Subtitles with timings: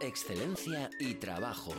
[0.00, 1.72] Excelencia y Trabajo,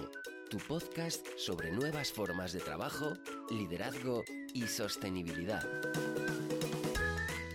[0.49, 3.13] tu podcast sobre nuevas formas de trabajo,
[3.51, 5.63] liderazgo y sostenibilidad.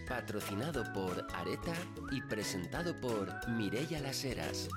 [0.08, 1.74] Patrocinado por Areta
[2.12, 4.68] y presentado por Mirella Las Heras.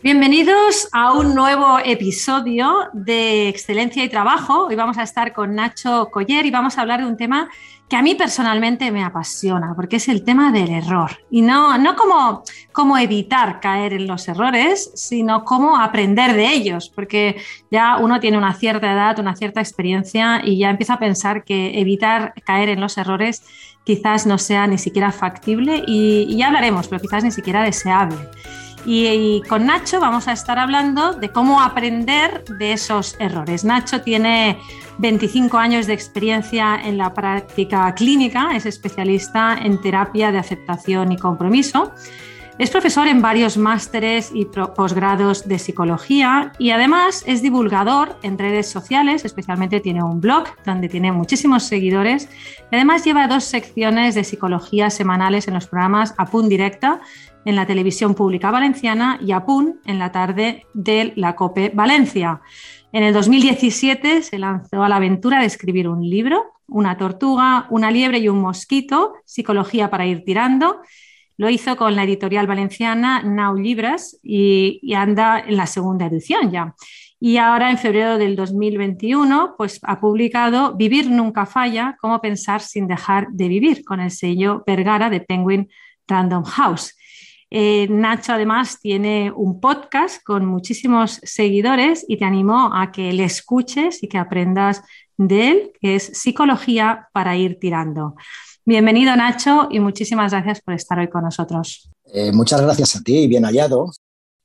[0.00, 4.66] Bienvenidos a un nuevo episodio de Excelencia y Trabajo.
[4.66, 7.50] Hoy vamos a estar con Nacho Coller y vamos a hablar de un tema
[7.88, 11.10] que a mí personalmente me apasiona, porque es el tema del error.
[11.30, 12.42] Y no, no como,
[12.72, 18.36] como evitar caer en los errores, sino cómo aprender de ellos, porque ya uno tiene
[18.36, 22.80] una cierta edad, una cierta experiencia y ya empieza a pensar que evitar caer en
[22.80, 23.42] los errores
[23.84, 28.18] quizás no sea ni siquiera factible y, y ya hablaremos, pero quizás ni siquiera deseable.
[28.90, 33.64] Y, con Nacho vamos a estar hablando de cómo aprender de esos errores.
[33.64, 34.58] Nacho tiene
[34.98, 41.16] 25 años de experiencia en la práctica clínica, es especialista en terapia de aceptación y
[41.16, 41.92] compromiso.
[42.58, 48.68] Es profesor en varios másteres y posgrados de psicología y además es divulgador en redes
[48.68, 52.28] sociales, especialmente tiene un blog donde tiene muchísimos seguidores.
[52.72, 57.00] además lleva dos secciones de psicología semanales en los programas Apun Directa
[57.44, 62.42] en la televisión pública valenciana y APUN en la tarde de la COPE Valencia.
[62.90, 67.90] En el 2017 se lanzó a la aventura de escribir un libro, Una tortuga, una
[67.90, 70.80] liebre y un mosquito, Psicología para ir tirando.
[71.36, 76.74] Lo hizo con la editorial valenciana Now Libras y, anda en la segunda edición ya.
[77.20, 82.86] Y ahora, en febrero del 2021, pues ha publicado Vivir nunca falla, cómo pensar sin
[82.86, 85.68] dejar de vivir, con el sello Vergara de Penguin
[86.06, 86.96] Random House.
[87.50, 93.24] Eh, Nacho además tiene un podcast con muchísimos seguidores y te animo a que le
[93.24, 94.82] escuches y que aprendas
[95.16, 98.16] de él, que es Psicología para ir tirando.
[98.66, 101.90] Bienvenido Nacho y muchísimas gracias por estar hoy con nosotros.
[102.12, 103.90] Eh, muchas gracias a ti, bien hallado.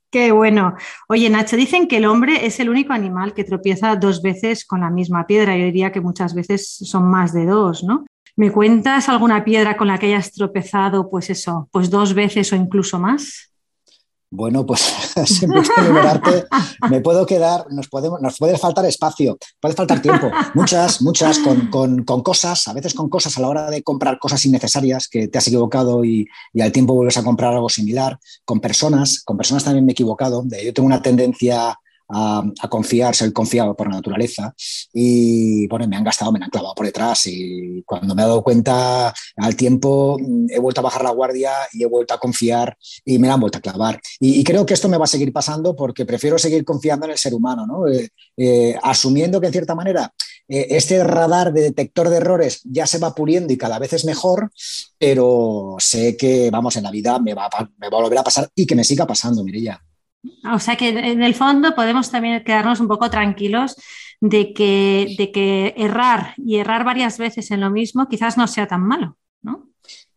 [0.09, 0.75] Qué bueno.
[1.09, 4.81] Oye, Nacho, dicen que el hombre es el único animal que tropieza dos veces con
[4.81, 5.57] la misma piedra.
[5.57, 8.05] Yo diría que muchas veces son más de dos, ¿no?
[8.35, 12.55] ¿Me cuentas alguna piedra con la que hayas tropezado, pues eso, pues dos veces o
[12.55, 13.53] incluso más?
[14.35, 14.79] Bueno, pues
[15.25, 16.45] siempre enumerarte,
[16.89, 22.03] me puedo quedar, nos, podemos, nos puede faltar espacio, puede faltar tiempo, muchas, muchas, con,
[22.23, 25.47] cosas, a veces con cosas a la hora de comprar cosas innecesarias que te has
[25.47, 29.85] equivocado y, y, al tiempo vuelves a comprar algo similar, con personas, con personas también
[29.85, 31.77] me he equivocado, yo tengo una tendencia
[32.13, 34.53] a, confiar, ser confiado por naturaleza
[34.93, 38.43] y bueno, me han gastado, me han clavado por detrás y cuando me he dado
[38.43, 40.17] cuenta al tiempo
[40.49, 43.39] he vuelto a bajar la guardia y he vuelto a confiar y me la han
[43.39, 43.99] vuelto a clavar.
[44.19, 47.17] Y, creo que esto me va a seguir pasando porque prefiero seguir confiando en el
[47.17, 47.87] ser humano, ¿no?
[47.87, 50.13] Eh, eh, asumiendo que en cierta manera
[50.47, 54.05] eh, este radar de detector de errores ya se va puliendo y cada vez es
[54.05, 54.51] mejor,
[54.97, 58.49] pero sé que, vamos, en la vida me va, me va a volver a pasar
[58.53, 59.81] y que me siga pasando, Mirilla.
[60.53, 63.75] O sea que en el fondo podemos también quedarnos un poco tranquilos
[64.21, 68.67] de que, de que errar y errar varias veces en lo mismo quizás no sea
[68.67, 69.69] tan malo, ¿no?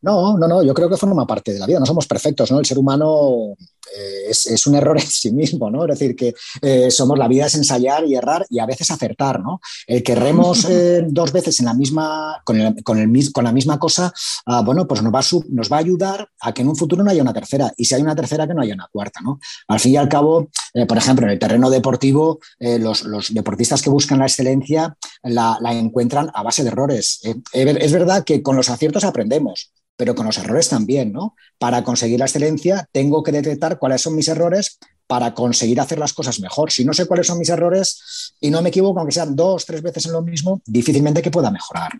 [0.02, 2.60] No, no, no, yo creo que forma parte de la vida, no somos perfectos, ¿no?
[2.60, 3.56] El ser humano
[3.94, 5.84] eh, es, un error en sí mismo, ¿no?
[5.84, 9.40] Es decir, que eh, somos, la vida es ensayar y errar y a veces acertar,
[9.40, 9.60] ¿no?
[9.86, 13.52] El que erremos eh, dos veces en la misma, con, el, con, el, con la
[13.52, 14.12] misma cosa,
[14.46, 17.02] ah, bueno, pues nos va, a, nos va a ayudar a que en un futuro
[17.02, 19.38] no haya una tercera y si hay una tercera que no haya una cuarta, ¿no?
[19.68, 20.48] Al fin y al cabo,
[20.88, 25.72] por ejemplo, en el terreno deportivo, los, los, deportistas que buscan la excelencia la, la
[25.72, 27.20] encuentran a base de errores.
[27.52, 31.34] es verdad que con los aciertos aprendemos, pero con los errores también, ¿no?
[31.58, 36.12] Para conseguir la excelencia tengo que detectar cuáles son mis errores para conseguir hacer las
[36.12, 36.70] cosas mejor.
[36.70, 39.82] Si no sé cuáles son mis errores y no me equivoco, aunque sean dos, tres
[39.82, 41.92] veces en lo mismo, difícilmente que pueda mejorar.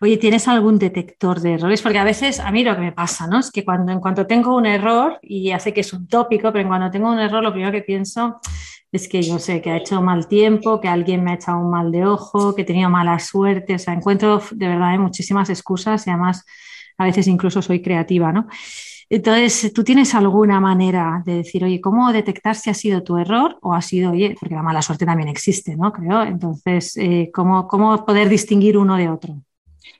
[0.00, 1.82] Oye, ¿tienes algún detector de errores?
[1.82, 3.38] Porque a veces a mí lo que me pasa, ¿no?
[3.38, 6.66] Es que cuando en cuanto tengo un error, y hace que es un tópico, pero
[6.68, 8.40] cuando tengo un error, lo primero que pienso
[8.92, 11.70] es que yo sé que ha hecho mal tiempo, que alguien me ha echado un
[11.70, 13.74] mal de ojo, que he tenido mala suerte.
[13.74, 16.44] O sea, encuentro de verdad muchísimas excusas y además
[16.98, 18.48] a veces incluso soy creativa, ¿no?
[19.10, 23.58] Entonces, ¿tú tienes alguna manera de decir, oye, cómo detectar si ha sido tu error
[23.60, 25.92] o ha sido, oye, porque la mala suerte también existe, ¿no?
[25.92, 26.22] Creo.
[26.22, 29.42] Entonces, eh, ¿cómo, ¿cómo poder distinguir uno de otro?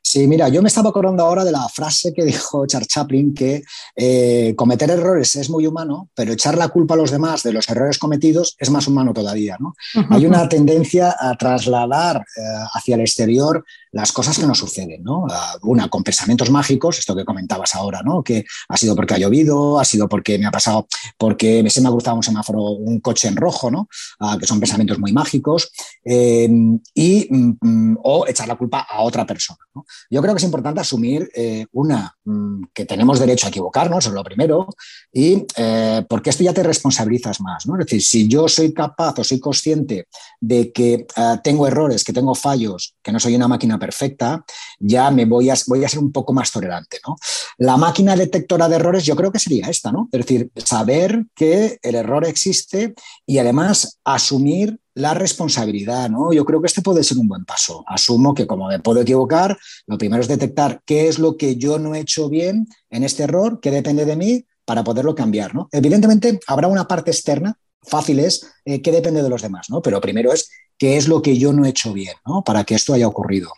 [0.02, 3.62] Sí, mira, yo me estaba acordando ahora de la frase que dijo Charles Chaplin, que
[3.94, 7.69] eh, cometer errores es muy humano, pero echar la culpa a los demás de los
[7.69, 9.56] errores cometidos es más humano todavía.
[9.61, 9.75] ¿no?
[10.11, 12.41] Hay una tendencia a trasladar eh,
[12.75, 15.26] hacia el exterior las cosas que nos suceden, ¿no?
[15.62, 18.23] Una, con pensamientos mágicos, esto que comentabas ahora, ¿no?
[18.23, 20.87] Que ha sido porque ha llovido, ha sido porque me ha pasado,
[21.19, 23.88] porque se me ha cruzado un semáforo, un coche en rojo, ¿no?
[24.20, 25.73] Ah, que son pensamientos muy mágicos,
[26.05, 26.49] eh,
[26.94, 29.58] y, mm, mm, o echar la culpa a otra persona.
[29.75, 29.85] ¿no?
[30.10, 34.12] Yo creo que es importante asumir, eh, una, mm, que tenemos derecho a equivocarnos, es
[34.12, 34.69] lo primero,
[35.12, 37.75] y eh, porque esto ya te responsabilizas más, ¿no?
[37.75, 40.08] Es decir, si yo soy capaz o soy consciente
[40.40, 41.06] de que
[41.42, 44.44] tengo errores, que tengo fallos, que no soy una máquina perfecta,
[44.78, 47.16] ya me voy a, voy a ser un poco más tolerante, ¿no?
[47.58, 50.08] La máquina detectora de errores yo creo que sería esta, ¿no?
[50.12, 52.94] Es decir, saber que el error existe
[53.26, 56.32] y además asumir la responsabilidad, ¿no?
[56.32, 57.85] Yo creo que este puede ser un buen paso.
[57.87, 61.79] Asumo que como me puedo equivocar, lo primero es detectar qué es lo que yo
[61.79, 65.69] no he hecho bien en este error, qué depende de mí para poderlo cambiar, ¿no?
[65.73, 69.82] Evidentemente habrá una parte externa, fácil es, eh, que depende de los demás, ¿no?
[69.82, 70.49] Pero primero es
[70.79, 72.43] qué es lo que yo no he hecho bien, ¿no?
[72.43, 73.50] Para que esto haya ocurrido.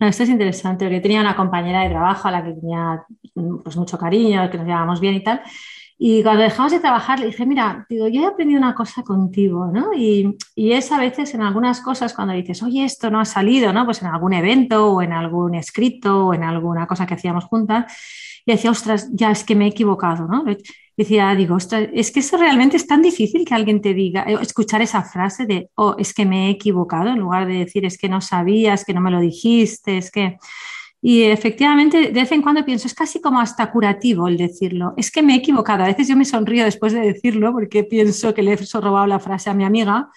[0.00, 3.04] esto es interesante, porque tenía una compañera de trabajo a la que tenía
[3.62, 5.42] pues, mucho cariño, que nos llevábamos bien y tal,
[6.04, 9.70] y cuando dejamos de trabajar, le dije, mira, digo, yo he aprendido una cosa contigo,
[9.72, 9.94] ¿no?
[9.94, 13.72] Y, y, es a veces en algunas cosas cuando dices, oye, esto no ha salido,
[13.72, 13.84] ¿no?
[13.84, 17.92] Pues en algún evento o en algún escrito o en alguna cosa que hacíamos juntas,
[18.44, 20.44] y decía, ostras, ya es que me he equivocado, ¿no?
[20.96, 24.36] Decía, digo, ostras, es que eso realmente es tan difícil que alguien te diga, eh,
[24.42, 27.96] escuchar esa frase de, oh, es que me he equivocado, en lugar de decir, es
[27.96, 30.36] que no sabías, que no me lo dijiste, es que...
[31.04, 34.94] Y efectivamente, de vez en cuando pienso, es casi como hasta curativo el decirlo.
[34.96, 35.82] Es que me he equivocado.
[35.82, 39.18] A veces yo me sonrío después de decirlo porque pienso que le he robado la
[39.18, 40.08] frase a mi amiga.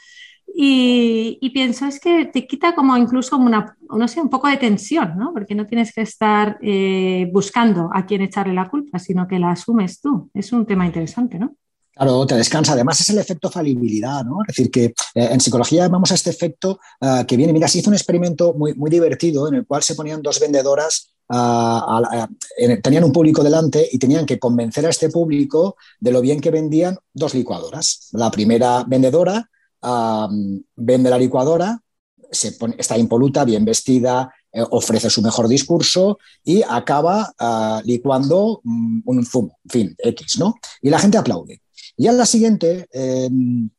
[0.58, 5.18] Y, pienso, es que te quita como incluso una, no sé, un poco de tensión,
[5.18, 5.34] ¿no?
[5.34, 9.52] Porque no tienes que estar eh, buscando a quién echarle la culpa, sino que la
[9.52, 10.30] asumes tú.
[10.36, 11.56] Es un tema interesante, ¿no?
[11.96, 12.74] Claro, te descansa.
[12.74, 14.42] Además, es el efecto falibilidad, ¿no?
[14.42, 14.94] Es decir, que eh,
[15.32, 17.54] en psicología vamos a este efecto ah, que viene.
[17.54, 21.14] Mira, se hizo un experimento muy, muy divertido en el cual se ponían dos vendedoras,
[21.30, 22.28] ah,
[22.84, 26.52] tenían un público delante y tenían que convencer a este público de lo bien que
[26.52, 28.10] vendían dos licuadoras.
[28.12, 29.50] La primera vendedora
[29.82, 30.28] ah,
[30.76, 31.80] vende la licuadora,
[32.78, 37.32] está impoluta, bien vestida, eh, ofrece su mejor discurso y acaba
[37.86, 40.56] licuando mm, un zumo, en fin, X, ¿no?
[40.82, 41.62] Y la gente aplaude.
[41.98, 43.70] Y a la siguiente em,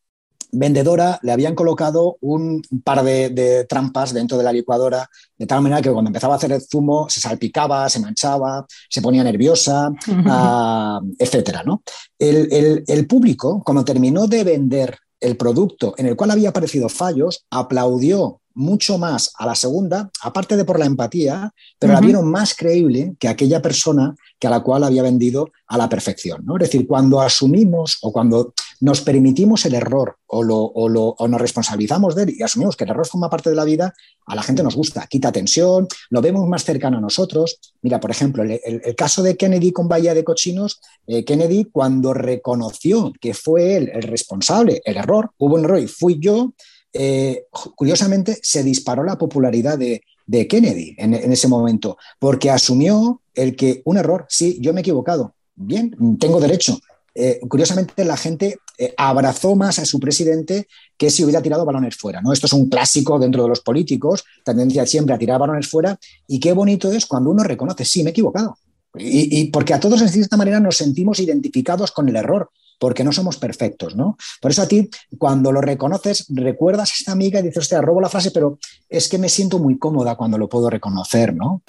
[0.52, 5.82] vendedora le habían colocado un par de, trampas dentro de la licuadora, de tal manera
[5.82, 9.90] que cuando empezaba a hacer el zumo se salpicaba, se manchaba, se ponía nerviosa,
[10.26, 11.62] ah, etcétera.
[11.64, 11.82] ¿no?
[12.18, 17.44] El, el público, cuando terminó de vender el producto en el cual había aparecido fallos,
[17.50, 22.54] aplaudió mucho más a la segunda, aparte de por la empatía, pero la vieron más
[22.54, 26.44] creíble que aquella persona que a la cual había vendido a la perfección.
[26.44, 26.56] ¿no?
[26.56, 32.14] Es decir, cuando asumimos o cuando nos permitimos el error o, lo, o, nos responsabilizamos
[32.14, 33.94] de él y asumimos que el error forma parte de la vida,
[34.26, 37.58] a la gente nos gusta, quita tensión, lo vemos más cercano a nosotros.
[37.82, 43.12] Mira, por ejemplo, el, caso de Kennedy con Bahía de Cochinos, eh, Kennedy cuando reconoció
[43.20, 46.54] que fue él el responsable, el error, hubo un error y fui yo,
[46.92, 50.02] eh, curiosamente se disparó la popularidad de,
[50.48, 55.34] Kennedy en, ese momento, porque asumió el que un error, sí, yo me he equivocado,
[55.54, 56.78] bien, tengo derecho.
[57.14, 60.66] Eh, curiosamente, la gente eh, abrazó más a su presidente
[60.98, 62.20] que si hubiera tirado balones fuera.
[62.20, 62.32] ¿no?
[62.32, 66.40] Esto es un clásico dentro de los políticos, tendencia siempre a tirar balones fuera, y
[66.40, 68.58] qué bonito es cuando uno reconoce, sí, me he equivocado.
[68.98, 73.04] Y, y porque a todos, de cierta manera, nos sentimos identificados con el error porque
[73.04, 74.16] no somos perfectos, ¿no?
[74.40, 74.88] Por eso a ti,
[75.18, 78.58] cuando lo reconoces, recuerdas a esta amiga y dices, hostia, robo la frase, pero
[78.88, 81.62] es que me siento muy cómoda cuando lo puedo reconocer, ¿no?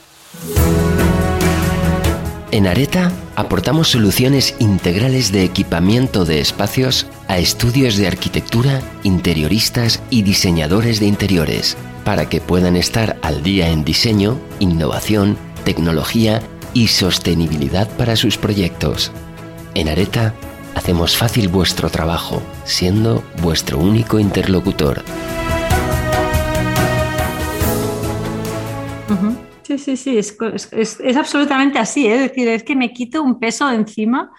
[2.50, 10.22] En Areta aportamos soluciones integrales de equipamiento de espacios a estudios de arquitectura, interioristas y
[10.22, 16.42] diseñadores de interiores, para que puedan estar al día en diseño, innovación, tecnología
[16.74, 19.12] y sostenibilidad para sus proyectos.
[19.74, 20.34] En Areta
[20.78, 25.04] hacemos fácil vuestro trabajo, siendo vuestro único interlocutor.
[29.64, 32.16] Sí, sí, sí, es, absolutamente así, ¿eh?
[32.16, 34.32] es decir, es que me quito un peso encima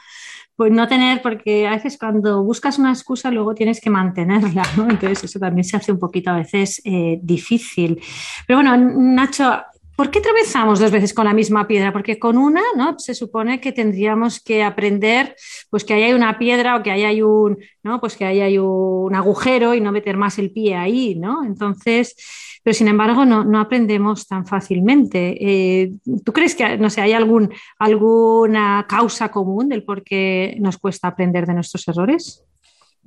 [0.57, 4.91] pues no tener, porque a veces cuando buscas una excusa luego tienes que mantenerla, ¿no?
[4.91, 8.01] Entonces eso también se hace un poquito a veces eh, difícil.
[8.45, 9.63] Pero bueno, Nacho,
[9.99, 11.93] ¿Por qué tropezamos dos veces con la misma piedra?
[11.93, 12.97] Porque con una, ¿no?
[13.01, 15.35] Se supone que tendríamos que aprender,
[15.71, 17.99] pues que ahí hay una piedra o que ahí hay un, ¿no?
[17.99, 21.45] Pues que ahí hay un agujero y no meter más el pie ahí, ¿no?
[21.45, 22.15] Entonces,
[22.63, 25.37] pero sin embargo no, aprendemos tan fácilmente.
[25.41, 25.93] Eh,
[26.25, 31.09] ¿Tú crees que, no sé, hay algún, alguna causa común del por qué nos cuesta
[31.09, 32.45] aprender de nuestros errores?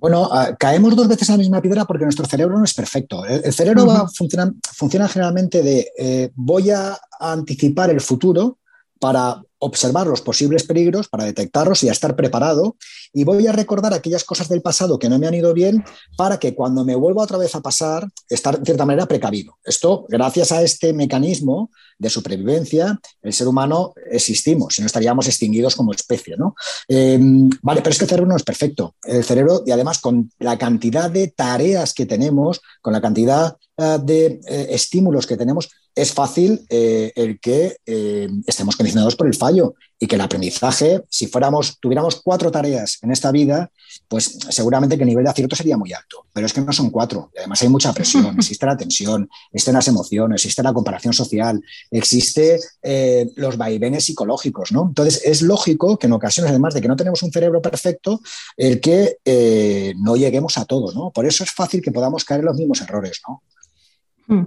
[0.02, 3.24] Bueno, ah, caemos dos veces a la misma piedra porque nuestro cerebro no es perfecto.
[3.24, 8.58] El, cerebro funciona, generalmente de eh, voy a anticipar el futuro
[9.02, 12.78] para observar los posibles peligros, para detectarlos y a estar preparado.
[13.12, 15.84] Y voy a recordar aquellas cosas del pasado que no me han ido bien
[16.16, 19.58] para que cuando me vuelva otra vez a pasar, estar de cierta manera precavido.
[19.64, 25.76] Esto, gracias a este mecanismo de supervivencia, el ser humano existimos, si no estaríamos extinguidos
[25.76, 26.38] como especie.
[26.38, 26.56] ¿no?
[26.88, 28.96] Em, vale, pero es que el cerebro no es perfecto.
[29.04, 33.98] El cerebro, y además con la cantidad de tareas que tenemos, con la cantidad eh,
[34.04, 39.36] de eh, estímulos que tenemos, es fácil eh, el que eh, estemos condicionados por el
[39.36, 43.70] fallo y que el aprendizaje, si fuéramos, tuviéramos cuatro tareas en esta vida,
[44.08, 46.26] pues seguramente que el nivel de acierto sería muy alto.
[46.34, 47.32] Pero es que no son cuatro.
[47.38, 52.60] además hay mucha presión, existe la tensión, existen las emociones, existe la comparación social, existe
[52.82, 54.88] eh, los vaivenes psicológicos, ¿no?
[54.88, 58.22] Entonces es lógico que en ocasiones, además de que no tenemos un cerebro perfecto,
[58.58, 59.18] el que
[59.98, 61.12] no lleguemos a todo, ¿no?
[61.12, 63.44] Por eso es fácil que podamos caer en los mismos errores, ¿no?
[64.28, 64.44] Mm.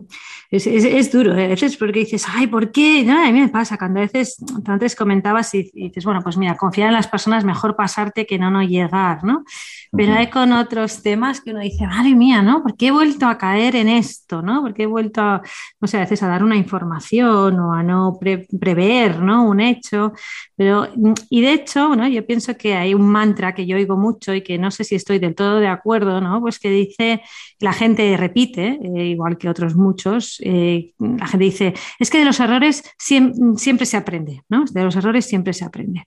[0.50, 1.47] Es, duro, ¿eh?
[1.47, 3.04] a veces porque dices, ay, ¿por qué?
[3.11, 6.88] a mí me pasa, cuando a veces, antes comentabas y, dices, bueno, pues mira, confiar
[6.88, 9.45] en las personas, mejor pasarte que no no llegar, ¿no?
[9.90, 12.62] Pero hay con otros temas que uno dice, madre mía, ¿no?
[12.62, 14.62] ¿Por qué he vuelto a caer en esto, ¿no?
[14.62, 15.43] ¿Por qué he vuelto, a,
[15.81, 18.19] no sé, a veces a dar una información o a no
[18.61, 19.45] prever, ¿no?
[19.49, 20.12] Un hecho.
[20.57, 20.89] Pero,
[21.31, 24.43] y de hecho, bueno, yo pienso que hay un mantra que yo oigo mucho y
[24.43, 26.41] que no sé si estoy del todo de acuerdo, ¿no?
[26.41, 27.23] Pues que dice,
[27.59, 32.25] la gente repite, eh, igual que otros muchos, eh, la gente dice, es que de
[32.25, 34.65] los errores siempre, se aprende, ¿no?
[34.71, 36.05] De los errores siempre se aprende.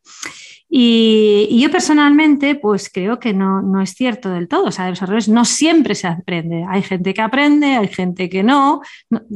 [0.70, 4.66] Y, yo personalmente, pues creo que no, es cierto del todo.
[4.66, 6.66] O sea, de los errores no siempre se aprende.
[6.70, 8.82] Hay gente que aprende, hay gente que no.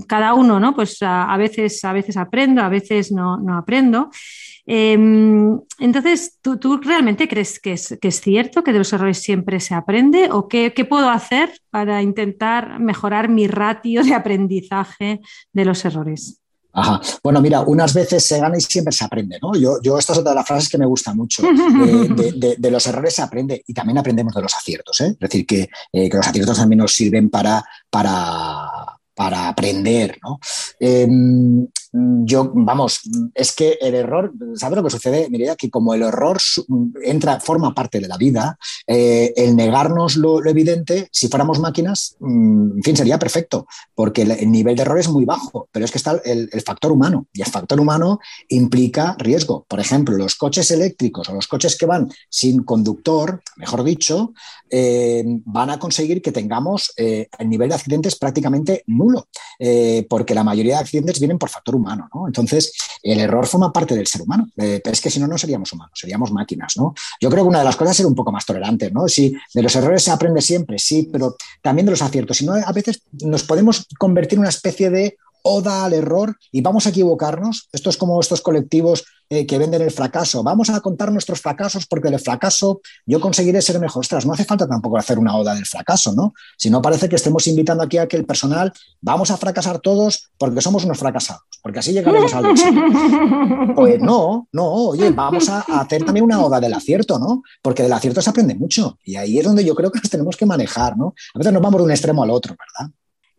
[0.07, 0.75] cada uno, ¿no?
[0.75, 4.09] Pues a, veces, a veces aprendo, a veces no, no aprendo.
[4.65, 10.29] Em, entonces, ¿tú, realmente crees que es, cierto que de los errores siempre se aprende?
[10.31, 15.21] ¿O qué, puedo hacer para intentar mejorar mi ratio de aprendizaje
[15.53, 16.37] de los errores?
[16.73, 17.01] Ajá.
[17.21, 19.53] Bueno, mira, unas veces se gana y siempre se aprende, ¿no?
[19.55, 21.43] Yo, yo esta es otra de las frases que me gusta mucho.
[21.51, 25.07] De, los errores se aprende y también aprendemos de los aciertos, ¿eh?
[25.07, 30.39] Es decir, que, eh, los aciertos también nos sirven para, para, para aprender, ¿no?
[30.79, 33.01] Em, yo, vamos,
[33.35, 35.27] es que el error, ¿sabes lo que sucede?
[35.29, 36.37] Mira, que como el error
[37.03, 38.57] entra, forma parte de la vida,
[38.87, 44.49] eh, el negarnos lo, evidente, si fuéramos máquinas, mm, en fin, sería perfecto, porque el,
[44.49, 47.47] nivel de error es muy bajo, pero es que está el, factor humano, y el
[47.47, 49.65] factor humano implica riesgo.
[49.67, 54.33] Por ejemplo, los coches eléctricos o los coches que van sin conductor, mejor dicho,
[54.69, 59.27] eh, van a conseguir que tengamos eh, el nivel de accidentes prácticamente nulo,
[60.09, 62.27] porque la mayoría de accidentes vienen por factor humano humano, ¿no?
[62.27, 62.73] Entonces,
[63.03, 65.99] el error forma parte del ser humano, eh, es que si no, no seríamos humanos,
[65.99, 66.93] seríamos máquinas, ¿no?
[67.19, 69.07] Yo creo que una de las cosas es ser un poco más tolerante, ¿no?
[69.07, 72.37] Si de los errores se aprende siempre, sí, pero también de los aciertos.
[72.37, 76.61] Si no, a veces nos podemos convertir en una especie de oda al error y
[76.61, 77.69] vamos a equivocarnos.
[77.71, 80.43] Esto es como estos colectivos eh, que venden el fracaso.
[80.43, 84.01] Vamos a contar nuestros fracasos porque del fracaso yo conseguiré ser mejor.
[84.01, 86.33] Ostras, no hace falta tampoco hacer una oda del fracaso, ¿no?
[86.57, 90.31] Si no parece que estemos invitando aquí a que el personal vamos a fracasar todos
[90.37, 92.71] porque somos unos fracasados, porque así llegaremos al éxito.
[93.75, 97.41] Pues no, no, oye, vamos a hacer también una oda del acierto, ¿no?
[97.61, 100.35] Porque del acierto se aprende mucho y ahí es donde yo creo que nos tenemos
[100.35, 101.13] que manejar, ¿no?
[101.33, 102.91] A veces nos vamos de un extremo al otro, ¿verdad?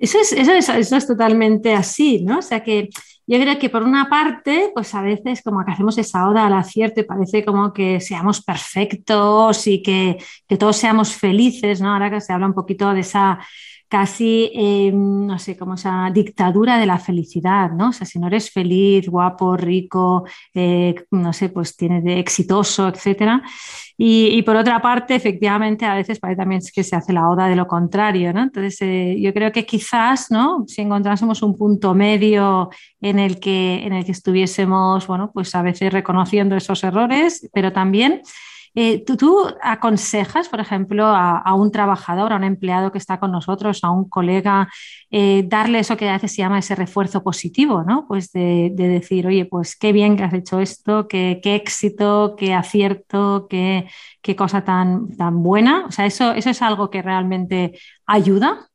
[0.02, 2.40] Eso es, eso, es, totalmente así, ¿no?
[2.40, 2.88] O sea que
[3.24, 6.54] yo creo que por una parte, pues a veces como que hacemos esa oda al
[6.54, 10.18] acierto y parece como que seamos perfectos y que,
[10.48, 11.92] que todos seamos felices, ¿no?
[11.92, 13.38] Ahora que se habla un poquito de esa
[13.92, 17.90] casi, em, no sé, como esa dictadura de la felicidad, ¿no?
[17.90, 22.88] O sea, si no eres feliz, guapo, rico, eh, no sé, pues tienes de exitoso,
[22.88, 23.42] etcétera.
[23.98, 27.54] Y, por otra parte, efectivamente, a veces parece también que se hace la oda de
[27.54, 28.42] lo contrario, ¿no?
[28.44, 30.64] Entonces, eh, yo creo que quizás, ¿no?
[30.66, 32.70] Si encontrásemos un punto medio
[33.02, 37.74] en el que, en el que estuviésemos, bueno, pues a veces reconociendo esos errores, pero
[37.74, 38.22] también
[38.74, 43.84] eh, ¿tú, aconsejas, por ejemplo, a, un trabajador, a un empleado que está con nosotros,
[43.84, 44.68] a un colega,
[45.10, 48.06] eh, darle eso que a veces se llama ese refuerzo positivo, ¿no?
[48.08, 53.46] Pues de, decir, oye, pues qué bien que has hecho esto, qué, éxito, qué acierto,
[53.48, 53.88] qué,
[54.22, 55.86] qué cosa tan, tan buena.
[55.86, 58.68] O sea, eso, eso es algo que realmente ayuda.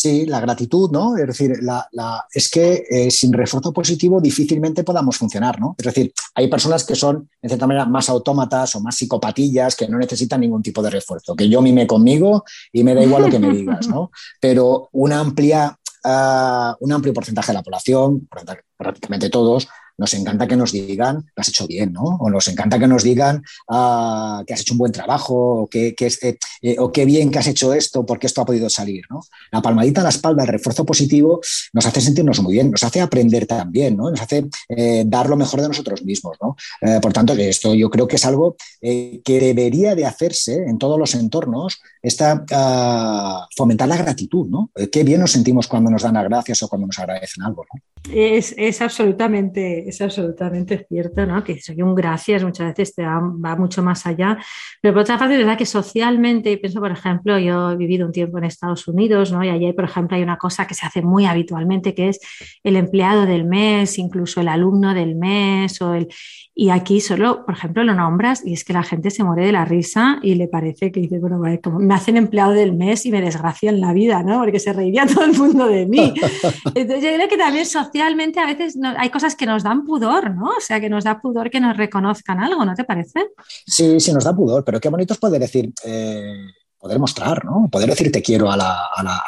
[0.00, 1.14] Sí, la gratitud, ¿no?
[1.14, 1.86] Es decir, la,
[2.32, 5.74] es que eh, sin refuerzo positivo difícilmente podamos funcionar, ¿no?
[5.76, 9.86] Es decir, hay personas que son, en cierta manera, más autómatas o más psicopatillas que
[9.88, 13.28] no necesitan ningún tipo de refuerzo, que yo mime conmigo y me da igual lo
[13.28, 14.10] que me digas, ¿no?
[14.40, 18.26] Pero una amplia, ah, un amplio porcentaje de la población,
[18.78, 19.68] prácticamente todos,
[20.00, 22.02] nos encanta que nos digan lo has hecho bien, ¿no?
[22.02, 25.94] O nos encanta que nos digan ah, que has hecho un buen trabajo, o que,
[25.98, 29.20] eh, eh, o qué bien que has hecho esto, porque esto ha podido salir, ¿no?
[29.52, 31.40] La palmadita a la espalda, el refuerzo positivo,
[31.74, 34.10] nos hace sentirnos muy bien, nos hace aprender también, ¿no?
[34.10, 36.56] Nos hace eh, dar lo mejor de nosotros mismos, ¿no?
[37.02, 41.14] por tanto, esto yo creo que es algo que debería de hacerse en todos los
[41.14, 44.70] entornos, esta, ah, fomentar la gratitud, ¿no?
[44.90, 47.80] Qué bien nos sentimos cuando nos dan las gracias o cuando nos agradecen algo, ¿no?
[48.10, 51.44] Es, es, absolutamente, es absolutamente cierto, ¿no?
[51.44, 53.20] Que soy un gracias muchas veces te va,
[53.56, 54.38] mucho más allá.
[54.80, 58.12] Pero por otra parte, es verdad que socialmente, pienso, por ejemplo, yo he vivido un
[58.12, 59.44] tiempo en Estados Unidos, ¿no?
[59.44, 62.20] Y allí, por ejemplo, hay una cosa que se hace muy habitualmente, que es
[62.64, 66.08] el empleado del mes, incluso el alumno del mes, o el,
[66.54, 69.52] y aquí solo, por ejemplo, lo nombras y es que la gente se muere de
[69.52, 73.10] la risa y le parece que dice, bueno, como me hacen empleado del mes y
[73.10, 74.38] me desgracian la vida, ¿no?
[74.38, 76.14] Porque se reiría todo el mundo de mí.
[76.72, 80.50] Entonces yo creo que también socialmente a veces hay cosas que nos dan pudor, ¿no?
[80.50, 83.30] O sea, que nos da pudor que nos reconozcan algo, ¿no te parece?
[83.66, 85.72] Sí, sí, nos da pudor, pero qué bonito es poder decir...
[85.84, 86.46] Eh,
[86.78, 87.68] poder mostrar, ¿no?
[87.70, 88.56] Poder decir te quiero a,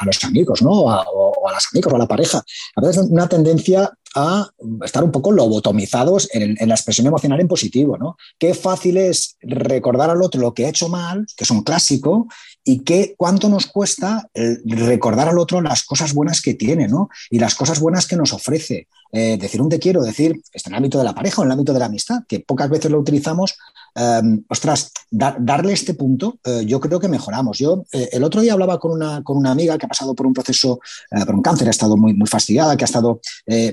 [0.07, 0.71] los amigos, ¿no?
[0.71, 2.43] o, a las amigos o a la pareja.
[2.77, 4.49] A veces una tendencia a
[4.85, 8.17] estar un poco lobotomizados en, la expresión emocional en positivo, ¿no?
[8.39, 12.27] Qué fácil es recordar al otro lo que ha hecho mal, que es un clásico,
[12.65, 14.29] y qué, cuánto nos cuesta
[14.65, 17.09] recordar al otro las cosas buenas que tiene, ¿no?
[17.31, 18.89] Y las cosas buenas que nos ofrece.
[19.15, 21.49] Eh, decir un te quiero, decir, está en el ámbito de la pareja o en
[21.49, 23.59] el ámbito de la amistad, que pocas veces lo utilizamos,
[23.95, 27.59] em, ostras, darle este punto, eh, yo creo que mejoramos.
[27.59, 30.27] Yo eh, el otro día hablaba con una, con una amiga que ha pasado por
[30.27, 33.21] un proceso, por un cáncer, ha estado muy, muy fastidiada, que ha estado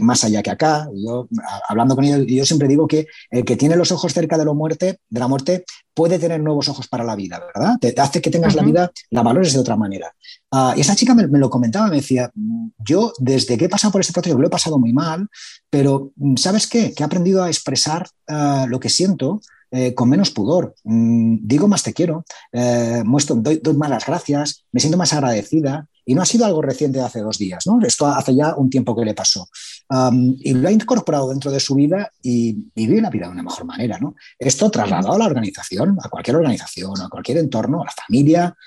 [0.02, 0.90] más allá que acá.
[0.94, 1.30] Yo,
[1.70, 4.54] hablando con ella, yo siempre digo que el que tiene los ojos cerca de la
[4.54, 7.76] muerte, de la muerte puede tener nuevos ojos para la vida, ¿verdad?
[7.80, 10.14] Te, hace que tengas la vida, la valores de otra manera.
[10.52, 12.32] Ah, y esa chica me, lo comentaba, me decía,
[12.80, 15.28] yo desde que he pasado por este proceso, lo he pasado muy mal,
[15.70, 16.94] pero mm, ¿sabes qué?
[16.94, 19.42] Que he aprendido a expresar ah, lo que siento
[19.72, 20.74] eh, con menos pudor.
[20.84, 25.88] Mm, digo más te quiero, eh, muestro, doy, más las gracias, me siento más agradecida.
[26.06, 27.80] Y no ha sido algo reciente de hace dos días, ¿no?
[27.86, 29.48] Esto hace ya un tiempo que le pasó.
[30.40, 33.66] y lo ha incorporado dentro de su vida y, vive la vida de una mejor
[33.66, 34.16] manera, ¿no?
[34.40, 38.58] Esto trasladado a la organización, a cualquier organización, a cualquier entorno, a la familia,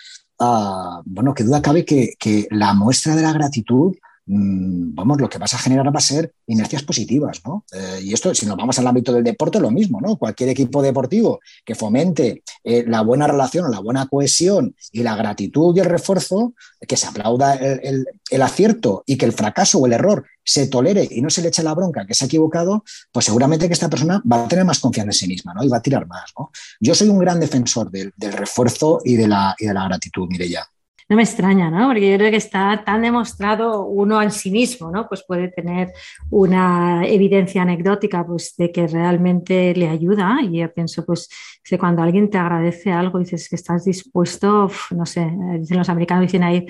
[1.04, 5.58] bueno, que duda cabe que, la muestra de la gratitud vamos, lo que vas a
[5.58, 7.64] generar va a ser inercias positivas, ¿no?
[7.72, 10.16] Eh, y esto, si nos vamos al ámbito del deporte, lo mismo, ¿no?
[10.16, 15.76] Cualquier equipo deportivo que fomente eh, la buena relación, la buena cohesión y la gratitud
[15.76, 16.54] y el refuerzo,
[16.86, 18.06] que se aplauda el,
[18.42, 21.62] acierto y que el fracaso o el error se tolere y no se le eche
[21.62, 24.80] la bronca que se ha equivocado, pues seguramente que esta persona va a tener más
[24.80, 25.64] confianza en sí misma, ¿no?
[25.64, 26.50] Y va a tirar más, ¿no?
[26.80, 30.66] Yo soy un gran defensor del, refuerzo y de la, y de la gratitud, Mireya.
[31.12, 31.88] No me extraña, ¿no?
[31.88, 35.06] Porque yo creo que está tan demostrado uno en sí mismo, ¿no?
[35.08, 35.92] Pues puede tener
[36.30, 40.38] una evidencia anecdótica, pues de que realmente le ayuda.
[40.40, 41.28] Y yo pienso, pues,
[41.62, 46.22] que cuando alguien te agradece algo, dices que estás dispuesto, no sé, dicen los americanos,
[46.22, 46.64] dicen ahí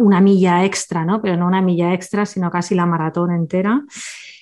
[0.00, 1.20] una milla extra, ¿no?
[1.20, 3.82] Pero no una milla extra, sino casi la maratón entera.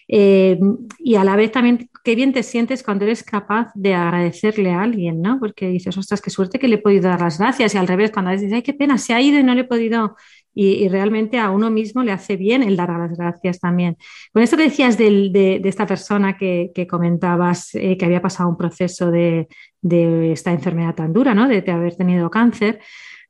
[0.09, 0.59] Eh,
[0.99, 4.83] y a la vez también qué bien te sientes cuando eres capaz de agradecerle a
[4.83, 5.41] alguien, ¿no?
[5.41, 7.75] Porque dices, ostras, qué suerte que le he podido dar las gracias.
[7.75, 9.65] Y al revés, cuando dices, ay, qué pena, se ha ido y no le he
[9.65, 10.17] podido.
[10.59, 13.99] Y, realmente a uno mismo le hace bien el dar las gracias también.
[14.33, 19.11] Con esto que decías de, esta persona que, comentabas eh, que había pasado un proceso
[19.11, 19.49] de,
[19.83, 21.47] de, esta enfermedad tan dura, ¿no?
[21.47, 22.81] De, haber tenido cáncer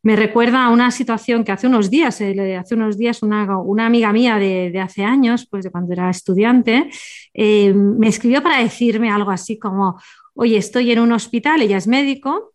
[0.02, 4.12] me recuerda a una situación que hace unos días, eh, hace unos días una, amiga
[4.12, 6.90] mía de, hace años, pues de cuando era estudiante,
[7.34, 10.00] eh, me escribió para decirme algo así como,
[10.34, 12.52] oye, estoy en un hospital, ella es médico,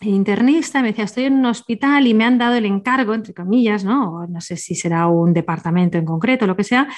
[0.00, 3.84] internista, me decía, estoy en un hospital y me han dado el encargo, entre comillas,
[3.84, 4.26] ¿no?
[4.26, 6.88] no sé si será un departamento en concreto, lo que sea,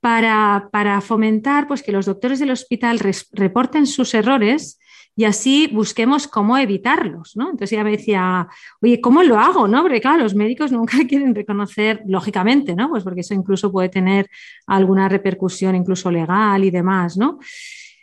[0.00, 3.00] para, para fomentar pues, que los doctores del hospital
[3.32, 4.78] reporten sus errores
[5.18, 7.44] y así busquemos cómo evitarlos, ¿no?
[7.44, 8.46] Entonces ella me decía,
[8.82, 9.66] oye, ¿cómo lo hago?
[9.66, 9.80] ¿no?
[9.80, 12.90] Porque claro, los médicos nunca quieren reconocer, lógicamente, ¿no?
[12.90, 14.28] Pues porque eso incluso puede tener
[14.66, 17.38] alguna repercusión incluso legal y demás, ¿no?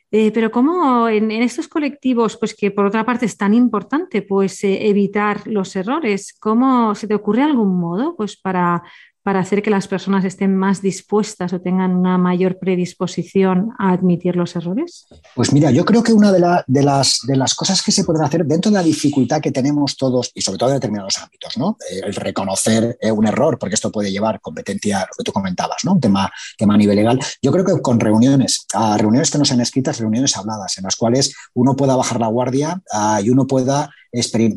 [0.10, 4.64] Eh, pero ¿cómo en, estos colectivos, pues que por otra parte es tan importante, pues
[4.64, 6.36] eh, evitar los errores?
[6.40, 8.84] ¿Cómo se te ocurre algún modo, pues para
[9.24, 14.36] para hacer que las personas estén más dispuestas o tengan una mayor predisposición a admitir
[14.36, 15.08] los errores?
[15.34, 18.78] Pues mira, yo creo que una de, las, cosas que se pueden hacer dentro de
[18.78, 21.78] la dificultad que tenemos todos, y sobre todo en determinados ámbitos, ¿no?
[21.90, 25.84] Eh, el reconocer eh, un error, porque esto puede llevar competencia, lo que tú comentabas,
[25.86, 25.94] ¿no?
[25.94, 27.20] un tema, a nivel legal.
[27.42, 28.66] Yo creo que con reuniones,
[28.98, 32.82] reuniones que no sean escritas, reuniones habladas, en las cuales uno pueda bajar la guardia
[32.92, 33.90] ah, y uno pueda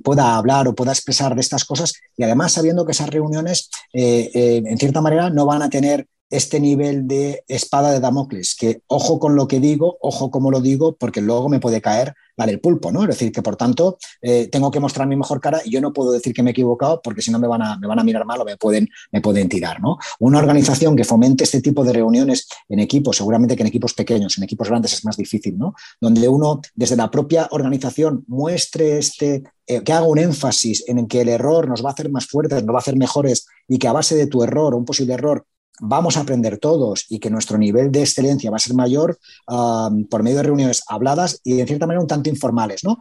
[0.02, 4.30] pueda hablar o pueda expresar de estas cosas y además sabiendo que esas reuniones, eh,
[4.34, 8.80] eh, en cierta manera, no van a tener este nivel de espada de Damocles, que
[8.86, 12.46] ojo con lo que digo, ojo cómo lo digo, porque luego me puede caer la
[12.46, 13.02] del pulpo, ¿no?
[13.02, 15.92] Es decir, que por tanto eh, tengo que mostrar mi mejor cara y yo no
[15.92, 18.04] puedo decir que me he equivocado porque si no me van a, me van a
[18.04, 19.98] mirar mal o me pueden, me pueden tirar, ¿no?
[20.18, 24.36] Una organización que fomente este tipo de reuniones en equipos, seguramente que en equipos pequeños,
[24.36, 25.74] en equipos grandes es más difícil, ¿no?
[26.00, 31.22] Donde uno desde la propia organización muestre este, eh, que haga un énfasis en que
[31.22, 33.88] el error nos va a hacer más fuertes, nos va a hacer mejores y que
[33.88, 35.46] a base de tu error o un posible error
[35.80, 40.22] vamos a aprender todos y que nuestro nivel de excelencia va a ser mayor por
[40.22, 42.84] medio de reuniones habladas y en cierta manera un tanto informales.
[42.84, 42.98] ¿no?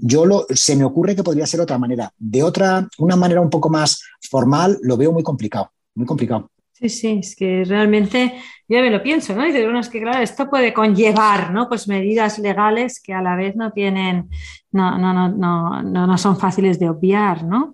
[0.00, 2.12] yo lo, se me ocurre que podría ser otra manera.
[2.18, 6.50] De otra, una manera un poco más formal, lo veo muy complicado, muy complicado.
[6.78, 8.34] Sí, sí, es que realmente
[8.68, 9.46] yo me lo pienso, ¿no?
[9.46, 11.70] Y de uno es que, claro, esto puede conllevar, ¿no?
[11.70, 14.28] Pues medidas legales que a la vez no tienen,
[14.72, 17.72] no, no, no, no, no son fáciles de obviar, ¿no?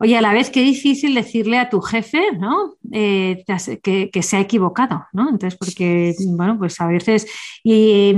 [0.00, 2.74] Oye, a la vez qué difícil decirle a tu jefe, ¿no?
[2.92, 3.44] Eh,
[3.82, 5.28] que, se ha equivocado, ¿no?
[5.28, 7.26] Entonces, porque, bueno, pues a veces...
[7.64, 8.14] Y,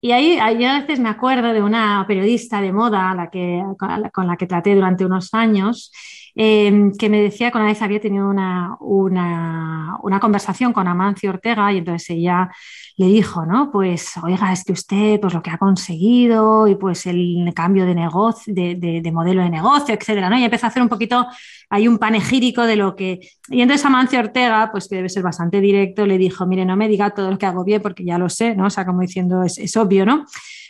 [0.00, 4.26] y ahí, yo a veces me acuerdo de una periodista de moda la que, con,
[4.26, 5.92] la, que traté durante unos años,
[6.34, 11.30] eh, que me decía que una vez había tenido una, una, una conversación con Amancio
[11.30, 12.50] Ortega y entonces ella
[12.96, 13.70] le dijo, ¿no?
[13.70, 17.94] Pues, oiga, es que usted, pues lo que ha conseguido y pues el cambio de
[17.94, 20.38] negocio, de, modelo de negocio, etcétera, ¿no?
[20.38, 21.26] Y empezó a hacer un poquito,
[21.68, 23.20] hay un panegírico de lo que...
[23.48, 26.88] Y entonces Amancio Ortega, pues que debe ser bastante directo, le dijo, mire, no me
[26.88, 28.66] diga todo lo que hago bien porque ya lo sé, ¿no?
[28.66, 30.24] O sea, como diciendo, es, obvio, ¿no?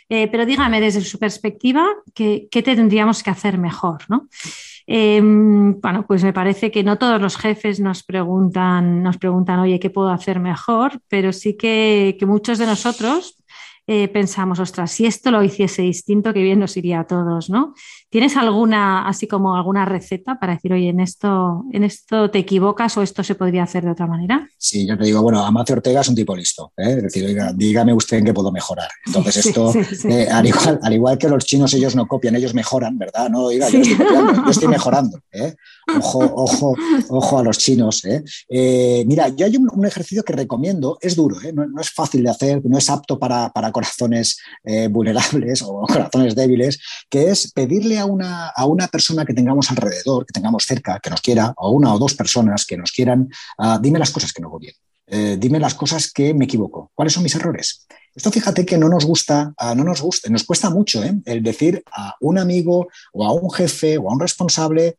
[0.09, 4.27] Eh, pero dígame desde su perspectiva, ¿qué, ¿qué tendríamos que hacer mejor, ¿no?
[4.89, 9.81] Em, bueno, pues me parece que no todos los jefes nos preguntan, nos preguntan, oye,
[9.81, 11.01] ¿qué puedo hacer mejor?
[11.09, 13.35] Pero sí que, muchos de nosotros
[13.85, 17.73] eh, pensamos, ostras, si esto lo hiciese distinto, qué bien nos iría a todos, ¿no?
[18.09, 22.95] ¿Tienes alguna, así como alguna receta para decir, oye, en esto, en esto te equivocas
[22.97, 24.47] o esto se podría hacer de otra manera?
[24.57, 26.95] Sí, yo te digo, bueno, Amancio Ortega es un tipo listo, ¿eh?
[26.97, 28.89] es decir, oiga, dígame usted en qué puedo mejorar.
[29.05, 29.73] Entonces esto,
[30.09, 33.29] eh, al, igual, al, igual, que los chinos, ellos no copian, ellos mejoran, ¿verdad?
[33.29, 35.19] No, oiga, yo estoy copiando, yo estoy mejorando.
[35.99, 36.75] Ojo, ojo,
[37.09, 38.03] ojo a los chinos.
[38.49, 42.77] mira, yo hay un, ejercicio que recomiendo, es duro, no, es fácil de hacer, no
[42.77, 48.47] es apto para, para corazones eh, vulnerables o corazones débiles, que es pedirle a una,
[48.47, 51.99] a una persona que tengamos alrededor, que tengamos cerca, que nos quiera, o una o
[51.99, 54.75] dos personas que nos quieran, ah, dime las cosas que no voy bien.
[55.09, 56.91] Eh, dime las cosas que me equivoco.
[56.93, 57.87] ¿Cuáles son mis errores?
[58.13, 61.15] Esto fíjate que no nos gusta, ah, no nos gusta, nos cuesta mucho ¿eh?
[61.25, 64.97] el decir a un amigo o a un jefe o a un responsable,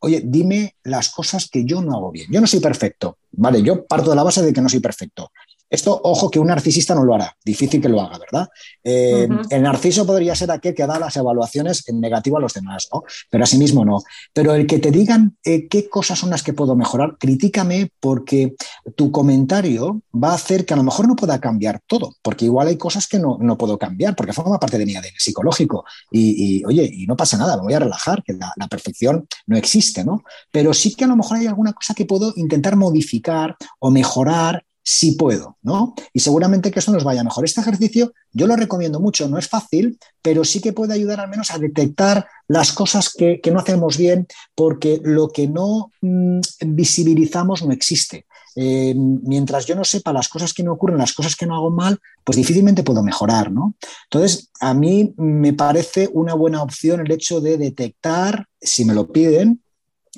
[0.00, 2.26] oye, dime las cosas que yo no hago bien.
[2.30, 3.62] Yo no soy perfecto, ¿vale?
[3.62, 5.30] Yo parto de la base de que no soy perfecto,
[5.70, 8.48] esto, ojo, que un narcisista no lo hará, difícil que lo haga, ¿verdad?
[8.82, 12.88] Eh, el narciso podría ser aquel que da las evaluaciones en negativo a los demás,
[12.92, 13.02] ¿no?
[13.30, 14.02] Pero asimismo no.
[14.32, 18.54] Pero el que te digan eh, qué cosas son las que puedo mejorar, críticame porque
[18.94, 22.68] tu comentario va a hacer que a lo mejor no pueda cambiar todo, porque igual
[22.68, 25.84] hay cosas que no, puedo cambiar, porque forma parte de mi ADN psicológico.
[26.10, 29.56] Y, oye, y no pasa nada, me voy a relajar, que la, la perfección no
[29.56, 30.22] existe, ¿no?
[30.50, 34.64] Pero sí que a lo mejor hay alguna cosa que puedo intentar modificar o mejorar
[34.86, 35.94] si puedo, ¿no?
[36.12, 37.44] Y seguramente que eso nos vaya mejor.
[37.44, 41.30] Este ejercicio yo lo recomiendo mucho, no es fácil, pero sí que puede ayudar al
[41.30, 47.64] menos a detectar las cosas que, no hacemos bien, porque lo que no mm, visibilizamos
[47.64, 48.26] no existe.
[48.56, 51.70] Eh, mientras yo no sepa las cosas que me ocurren, las cosas que no hago
[51.70, 53.74] mal, pues difícilmente puedo mejorar, ¿no?
[54.04, 59.10] Entonces, a mí me parece una buena opción el hecho de detectar, si me lo
[59.10, 59.62] piden,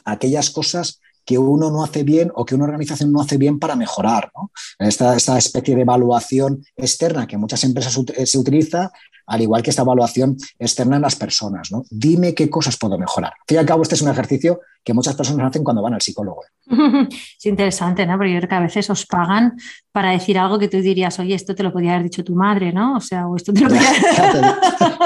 [0.05, 3.77] aquellas cosas que uno no hace bien o que una organización no hace bien para
[3.77, 4.31] mejorar.
[4.79, 8.93] Esta, esta, especie de evaluación externa que muchas empresas se utiliza
[9.27, 11.71] al igual que esta evaluación externa en las personas.
[11.73, 11.85] ¿no?
[11.91, 13.33] Dime qué cosas puedo mejorar.
[13.33, 15.95] Al fin y al cabo, este es un ejercicio que muchas personas hacen cuando van
[15.95, 16.45] al psicólogo.
[16.45, 17.09] ¿eh?
[17.39, 18.17] Es interesante, ¿no?
[18.17, 19.57] Porque yo creo que a veces os pagan
[19.91, 22.73] para decir algo que tú dirías, oye, esto te lo podía haber dicho tu madre,
[22.73, 22.97] ¿no?
[22.97, 23.83] O sea, o esto te lo podía...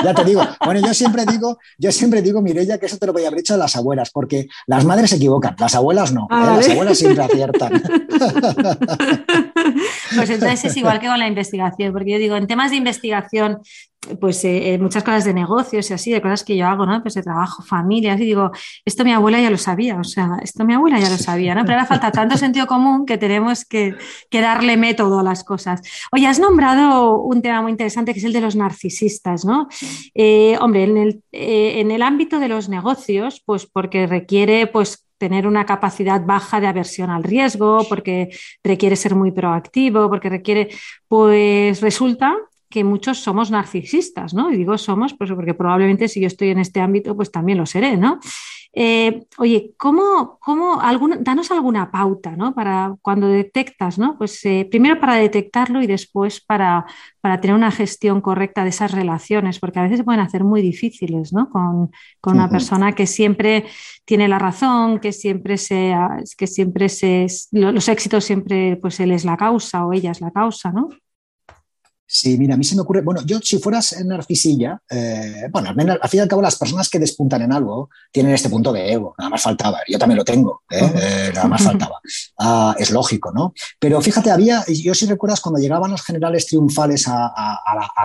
[0.04, 0.42] ya, te, digo.
[0.64, 3.56] Bueno, yo siempre digo, yo siempre digo, Mireya, que eso te lo podía haber dicho
[3.56, 6.28] las abuelas, porque las madres se equivocan, las abuelas no, ¿eh?
[6.30, 7.82] ah, las abuelas siempre aciertan.
[10.14, 13.60] Pues entonces es igual que con la investigación, porque yo digo, en temas de investigación
[14.18, 17.02] pues eh, muchas cosas de negocios y así, de cosas que yo hago, ¿no?
[17.02, 18.50] Pues de trabajo, familia, y digo,
[18.84, 21.62] esto mi abuela ya lo sabía, o sea, esto mi abuela ya lo sabía, ¿no?
[21.62, 23.94] Pero ahora falta tanto sentido común que tenemos que,
[24.30, 25.82] darle método a las cosas.
[26.12, 29.68] Oye, has nombrado un tema muy interesante que es el de los narcisistas, ¿no?
[30.14, 35.09] Eh, hombre, en el, eh, en el ámbito de los negocios, pues porque requiere, pues
[35.20, 38.30] tener una capacidad baja de aversión al riesgo, porque
[38.64, 40.70] requiere ser muy proactivo, porque requiere,
[41.08, 42.34] pues resulta
[42.70, 44.50] que muchos somos narcisistas, ¿no?
[44.52, 47.66] Y digo somos pues porque probablemente si yo estoy en este ámbito, pues también lo
[47.66, 48.20] seré, ¿no?
[48.72, 50.80] Eh, oye, ¿cómo, cómo
[51.20, 52.54] danos alguna pauta, ¿no?
[52.54, 54.16] Para cuando detectas, ¿no?
[54.16, 56.86] Pues eh, primero para detectarlo y después para,
[57.20, 60.62] para, tener una gestión correcta de esas relaciones, porque a veces se pueden hacer muy
[60.62, 61.50] difíciles, ¿no?
[61.50, 63.64] Con, con una persona que siempre
[64.04, 65.92] tiene la razón, que siempre se,
[66.38, 70.30] que siempre se, los éxitos siempre, pues él es la causa o ella es la
[70.30, 70.90] causa, ¿no?
[72.12, 75.90] Sí, mira, a mí se me ocurre, bueno, yo si fueras narcisilla, eh, bueno, al,
[76.02, 78.92] al fin y al cabo las personas que despuntan en algo tienen este punto de
[78.92, 80.90] ego, nada más faltaba, yo también lo tengo, ¿eh?
[80.92, 82.00] Eh, nada más faltaba,
[82.40, 83.54] ah, es lógico, ¿no?
[83.78, 87.32] Pero fíjate, había, yo si recuerdas cuando llegaban los generales triunfales a,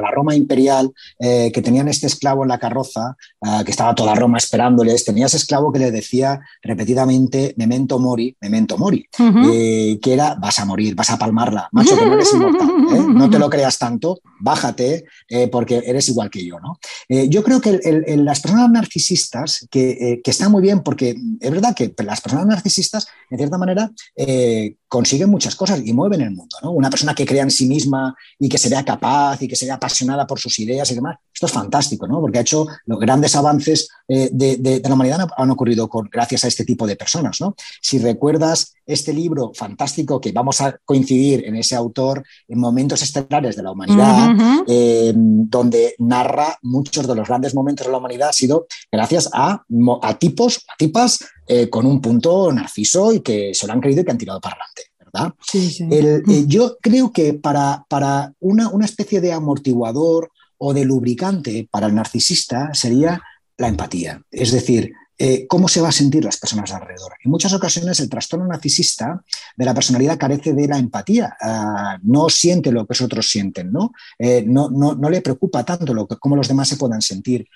[0.02, 4.38] la, Roma imperial, que tenían este esclavo en la carroza, ah, que estaba toda Roma
[4.38, 10.60] esperándoles, tenía ese esclavo que le decía repetidamente, memento mori, memento mori, que era, vas
[10.60, 12.70] a morir, vas a palmarla, macho, que no eres inmortal,
[13.16, 13.96] no te lo creas tan
[14.40, 16.60] bájate eh, porque eres igual que yo.
[16.60, 16.80] ¿no?
[17.10, 17.80] Eh, yo creo que
[18.18, 23.08] las personas narcisistas, eh, que, están muy bien, porque es verdad que las personas narcisistas,
[23.30, 23.92] en cierta manera,
[24.28, 26.56] eh, consiguen muchas cosas y mueven el mundo.
[26.64, 26.72] ¿no?
[26.72, 29.66] Una persona que crea en sí misma y que se vea capaz y que se
[29.66, 32.22] vea apasionada por sus ideas y demás, esto es fantástico, ¿no?
[32.22, 36.88] porque ha hecho los grandes avances de, la humanidad han ocurrido gracias a este tipo
[36.88, 37.42] de personas.
[37.42, 37.56] ¿no?
[37.82, 43.58] Si recuerdas este libro fantástico que vamos a coincidir en ese autor en momentos estelares
[43.58, 44.30] de la humanidad,
[44.66, 49.66] eh, donde narra muchos de los grandes momentos de la humanidad, ha sido gracias a,
[50.02, 54.02] a tipos, a tipas eh, con un punto narciso y que se lo han creído
[54.02, 54.85] y que han tirado para adelante.
[55.16, 55.34] ¿Verdad?
[55.54, 61.88] Eh, yo creo que para, para una, una especie de amortiguador o de lubricante para
[61.88, 63.22] el narcisista sería
[63.58, 64.22] la empatía.
[64.32, 67.14] Es decir, eh, cómo se va a sentir las personas alrededor.
[67.24, 69.24] En muchas ocasiones el trastorno narcisista
[69.56, 73.92] de la personalidad carece de la empatía, ah, no siente lo que otros sienten, ¿no?
[74.20, 77.48] Eh, no, no, le preocupa tanto lo que, cómo los demás se puedan sentir.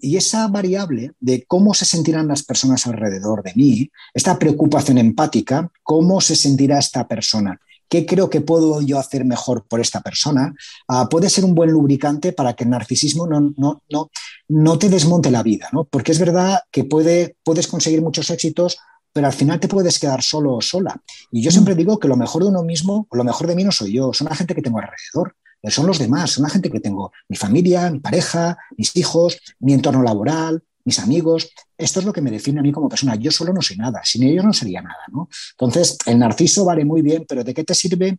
[0.00, 5.70] y esa variable de cómo se sentirán las personas alrededor de mí, esta preocupación empática,
[5.82, 7.60] cómo se sentirá esta persona
[7.92, 10.54] ¿Qué creo que puedo yo hacer mejor por esta persona?
[10.88, 14.10] Ah, puede ser un buen lubricante para que el narcisismo no, no, no,
[14.48, 15.84] no te desmonte la vida, ¿no?
[15.84, 18.78] Porque es verdad que puede, puedes conseguir muchos éxitos,
[19.12, 21.02] pero al final te puedes quedar solo o sola.
[21.30, 21.76] Y yo siempre mm.
[21.76, 24.14] digo que lo mejor de uno mismo, o lo mejor de mí no soy yo,
[24.14, 25.36] son la gente que tengo alrededor,
[25.68, 29.74] son los demás, son la gente que tengo, mi familia, mi pareja, mis hijos, mi
[29.74, 31.50] entorno laboral, mis amigos.
[31.76, 33.14] Esto es lo que me define a mí como persona.
[33.16, 35.04] Yo solo no soy nada, sin ellos no sería nada.
[35.12, 35.28] ¿no?
[35.52, 38.18] Entonces, el narciso vale muy bien, pero ¿de qué te sirve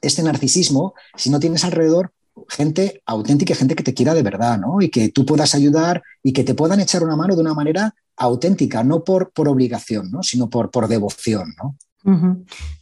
[0.00, 2.12] este narcisismo si no tienes alrededor
[2.48, 4.80] gente auténtica, gente que te quiera de verdad, ¿no?
[4.80, 7.94] Y que tú puedas ayudar y que te puedan echar una mano de una manera
[8.16, 10.22] auténtica, no por, por obligación, ¿no?
[10.22, 11.76] sino por, por devoción, ¿no?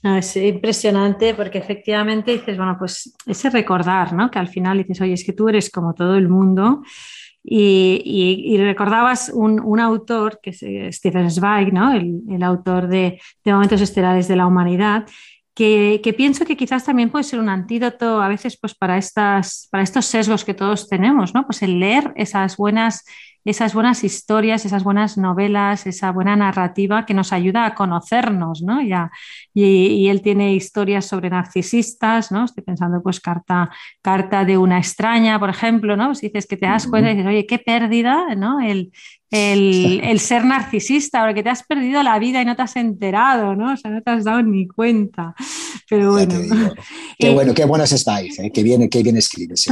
[0.03, 4.31] es impresionante porque efectivamente dices, bueno, pues ese recordar, ¿no?
[4.31, 6.83] Que al final dices, oye, es que tú eres como todo el mundo
[7.49, 11.93] y, recordabas un, autor, que eh, Stephen Zweig, ¿no?
[11.93, 15.07] el, autor de, Momentos Estelares de la Humanidad,
[15.55, 19.85] que, pienso que quizás también puede ser un antídoto a veces pues, para, estas, para
[19.85, 21.45] estos sesgos que todos tenemos, ¿no?
[21.45, 23.05] pues el leer esas buenas
[23.47, 28.83] esas buenas historias, esas buenas novelas, esa buena narrativa que nos ayuda a conocernos, ¿no?
[28.83, 29.13] Ya,
[29.55, 32.45] y, él tiene historias sobre narcisistas, ¿no?
[32.45, 33.71] Estoy pensando, pues, carta,
[34.03, 36.15] carta de una extraña, por ejemplo, ¿no?
[36.15, 38.61] Si dices que te das cuenta y dices, oye, qué pérdida, ¿no?
[38.61, 38.91] El,
[39.31, 43.73] el, ser narcisista, porque te has perdido la vida y no te has enterado, ¿no?
[43.73, 45.35] O sea, no te has dado ni cuenta.
[45.89, 46.35] Pero bueno.
[47.19, 48.51] Qué bueno, qué buenas estáis, ¿eh?
[48.53, 49.65] qué bien, qué bien escribes.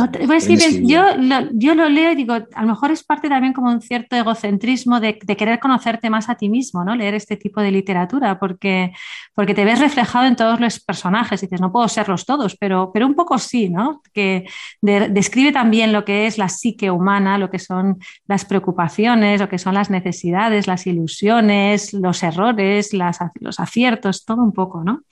[0.83, 3.83] yo, lo, yo lo leo y digo, a lo mejor es parte también como un
[3.83, 6.97] cierto egocentrismo de, querer conocerte más a ti mismo, ¿no?
[6.97, 8.93] Leer este tipo de literatura, porque,
[9.35, 11.43] porque te ves reflejado en todos los personajes.
[11.43, 14.01] Y dices, no puedo serlos todos, pero, pero un poco sí, ¿no?
[14.15, 14.47] Que
[14.81, 19.59] describe también lo que es la psique humana, lo que son las preocupaciones, lo que
[19.59, 25.03] son las necesidades, las ilusiones, los errores, los aciertos, todo un poco, ¿no?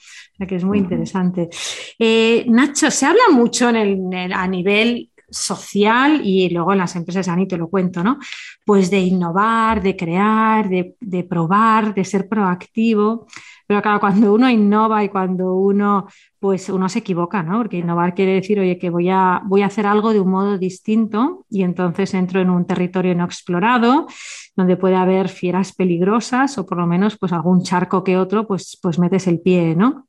[0.47, 1.49] que es muy interesante.
[1.97, 7.57] Eh, Nacho, se habla mucho a nivel social y luego en las empresas, a te
[7.57, 8.19] lo cuento, ¿no?
[8.65, 13.27] Pues de innovar, de crear, de, probar, de ser proactivo.
[13.67, 16.07] Pero claro, cuando uno innova y cuando uno,
[16.39, 17.57] pues uno se equivoca, ¿no?
[17.57, 20.57] Porque innovar quiere decir, oye, que voy a, voy a hacer algo de un modo
[20.57, 24.07] distinto y entonces entro en un territorio no explorado
[24.55, 28.77] donde puede haber fieras peligrosas o por lo menos pues algún charco que otro, pues,
[28.81, 30.07] pues metes el pie, ¿no?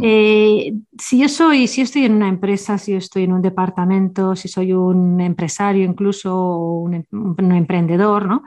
[0.00, 4.36] Eh, si yo soy, si estoy en una empresa, si yo estoy en un departamento,
[4.36, 8.42] si soy un empresario incluso un, un emprendedor, ¿no?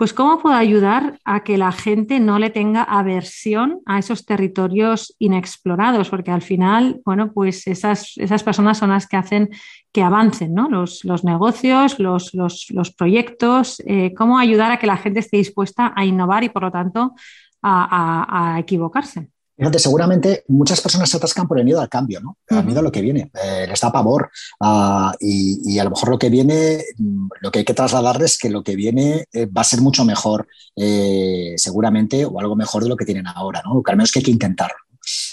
[0.00, 5.14] Pues cómo puedo ayudar a que la gente no le tenga aversión a esos territorios
[5.18, 9.50] inexplorados, porque al final, bueno, pues esas, esas personas son las que hacen
[9.92, 10.70] que avancen ¿no?
[10.70, 16.44] los, negocios, los, proyectos, eh, cómo ayudar a que la gente esté dispuesta a innovar
[16.44, 17.12] y por lo tanto
[17.60, 19.28] a equivocarse.
[19.60, 22.38] Fíjate, seguramente muchas personas se atascan por el miedo al cambio, ¿no?
[22.48, 24.30] El miedo a lo que viene, eh, les da pavor.
[24.58, 28.38] Ah, y, a lo mejor lo que viene, mm, lo que hay que trasladarles es
[28.38, 32.84] que lo que viene eh, va a ser mucho mejor, eh, seguramente, o algo mejor
[32.84, 33.82] de lo que tienen ahora, ¿no?
[33.84, 34.78] al menos que hay que intentarlo.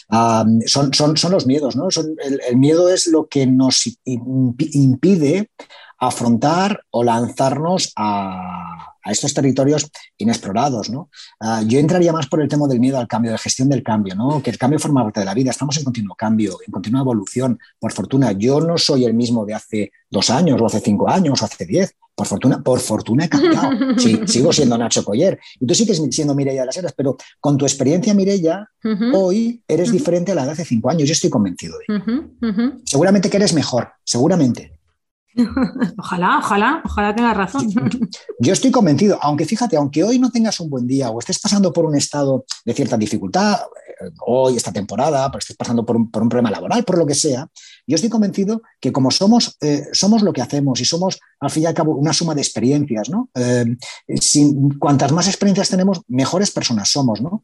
[0.09, 1.87] Ah, son, son, son, los miedos, ¿no?
[1.87, 5.51] el, miedo es lo que nos impide
[5.99, 10.89] afrontar o lanzarnos a, estos territorios inexplorados.
[10.89, 11.09] ¿no?
[11.39, 14.15] Ah, yo entraría más por el tema del miedo al cambio, de gestión del cambio,
[14.15, 14.43] ¿no?
[14.43, 15.51] que el cambio forma parte de la vida.
[15.51, 17.57] Estamos en continuo cambio, en continua evolución.
[17.79, 21.41] Por fortuna, yo no soy el mismo de hace dos años, o hace cinco años,
[21.41, 21.95] o hace diez.
[22.15, 23.69] Por fortuna, por fortuna he cambiado.
[23.97, 25.39] Sí, sigo siendo Nacho Coller.
[25.59, 28.69] Y tú sigues siendo Mireia de las Heras, pero con tu experiencia, Mireia,
[29.13, 31.07] hoy eres diferente a la de hace cinco años.
[31.07, 32.73] Yo estoy convencido de ello.
[32.83, 34.76] Seguramente que eres mejor, seguramente.
[35.97, 37.67] Ojalá, ojalá, ojalá tengas razón.
[38.39, 41.71] Yo estoy convencido, aunque fíjate, aunque hoy no tengas un buen día o estés pasando
[41.71, 43.59] por un estado de cierta dificultad,
[44.01, 47.47] eh, hoy, esta temporada, pues estés pasando por un, problema laboral, por lo que sea,
[47.85, 51.63] yo estoy convencido que como somos, eh, somos lo que hacemos y somos, al fin
[51.63, 53.29] y al cabo, una suma de experiencias, ¿no?
[53.35, 53.65] Eh,
[54.79, 57.43] cuantas más experiencias tenemos, mejores personas somos, ¿no?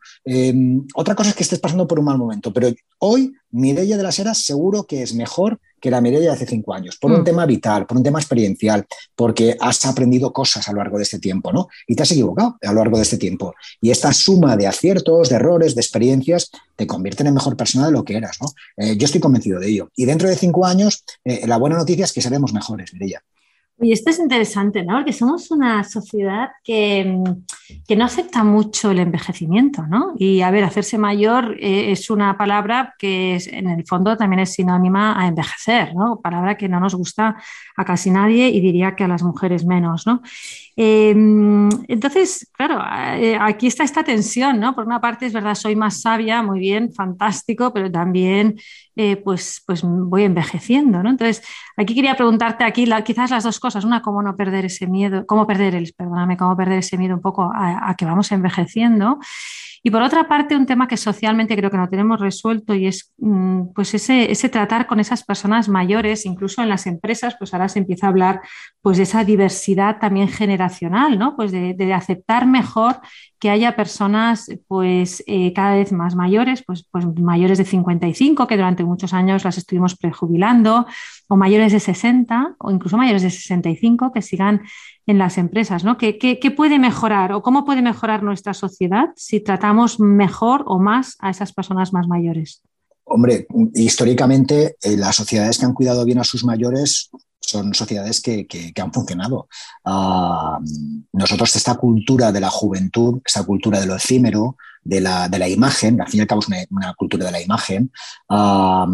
[0.96, 4.18] otra cosa es que estés pasando por un mal momento, pero hoy Mireia de las
[4.18, 7.24] Heras seguro que es mejor que la Mireia hace cinco años, por un mm.
[7.26, 8.86] tema vital, por un tema experiencial,
[9.18, 11.68] porque has aprendido cosas a lo largo de este tiempo, ¿no?
[11.86, 13.54] Y te has equivocado a lo largo de este tiempo.
[13.82, 17.92] Y esta suma de aciertos, de errores, de experiencias, te convierten en mejor persona de
[17.92, 18.48] lo que eras, ¿no?
[18.78, 19.90] Eh, yo estoy convencido de ello.
[19.98, 23.22] Y dentro de cinco años, eh, la buena noticia es que seremos mejores, Mireia.
[23.80, 24.98] Y esto es interesante, ¿no?
[24.98, 30.14] Porque somos una sociedad que, mm, no acepta mucho el envejecimiento, ¿no?
[30.18, 34.54] Y a ver, hacerse mayor eh, es una palabra que en el fondo también es
[34.54, 36.20] sinónima a envejecer, ¿no?
[36.22, 37.36] Palabra que no nos gusta
[37.76, 40.22] a casi nadie y diría que a las mujeres menos, ¿no?
[40.76, 42.82] Em, entonces, claro,
[43.16, 44.74] eh, aquí está esta tensión, ¿no?
[44.74, 48.60] Por una parte es verdad, soy más sabia, muy bien, fantástico, pero también
[48.96, 51.12] eh, pues, pues voy envejeciendo, ¿no?
[51.12, 51.44] Entonces,
[51.78, 53.86] aquí quería preguntarte aquí quizás las dos cosas.
[53.86, 57.22] Una, cómo no perder ese miedo, cómo perder el, perdóname, cómo perder ese miedo un
[57.22, 59.20] poco a que vamos envejeciendo.
[59.86, 63.12] Y por otra parte, un tema que socialmente creo que no tenemos resuelto y es
[63.18, 67.80] mm, pues ese, tratar con esas personas mayores, incluso en las empresas, pues ahora se
[67.80, 68.42] empieza a hablar
[68.82, 71.36] pues de esa diversidad también generacional, ¿no?
[71.36, 73.02] Pues de aceptar mejor
[73.44, 78.56] que haya personas pues eh, cada vez más mayores, pues, pues mayores de 55, que
[78.56, 80.86] durante muchos años las estuvimos prejubilando,
[81.28, 84.62] o mayores de 60, o incluso mayores de 65, que sigan
[85.08, 85.98] en las empresas, ¿no?
[85.98, 91.30] ¿Qué, puede mejorar o cómo puede mejorar nuestra sociedad si tratamos mejor o más a
[91.30, 92.62] esas personas más mayores?
[93.04, 97.12] Hombre, históricamente eh, las sociedades que han cuidado bien a sus mayores
[97.46, 99.48] son sociedades que, han funcionado.
[99.86, 100.60] Ah,
[101.12, 105.48] nosotros esta cultura de la juventud, esta cultura de lo efímero, de la, de la
[105.48, 107.92] imagen, al fin y al cabo es una, cultura de la imagen,
[108.30, 108.88] ah,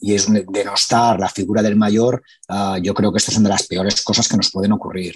[0.00, 3.66] y es denostar la figura del mayor, ah, yo creo que estas son de las
[3.66, 5.14] peores cosas que nos pueden ocurrir.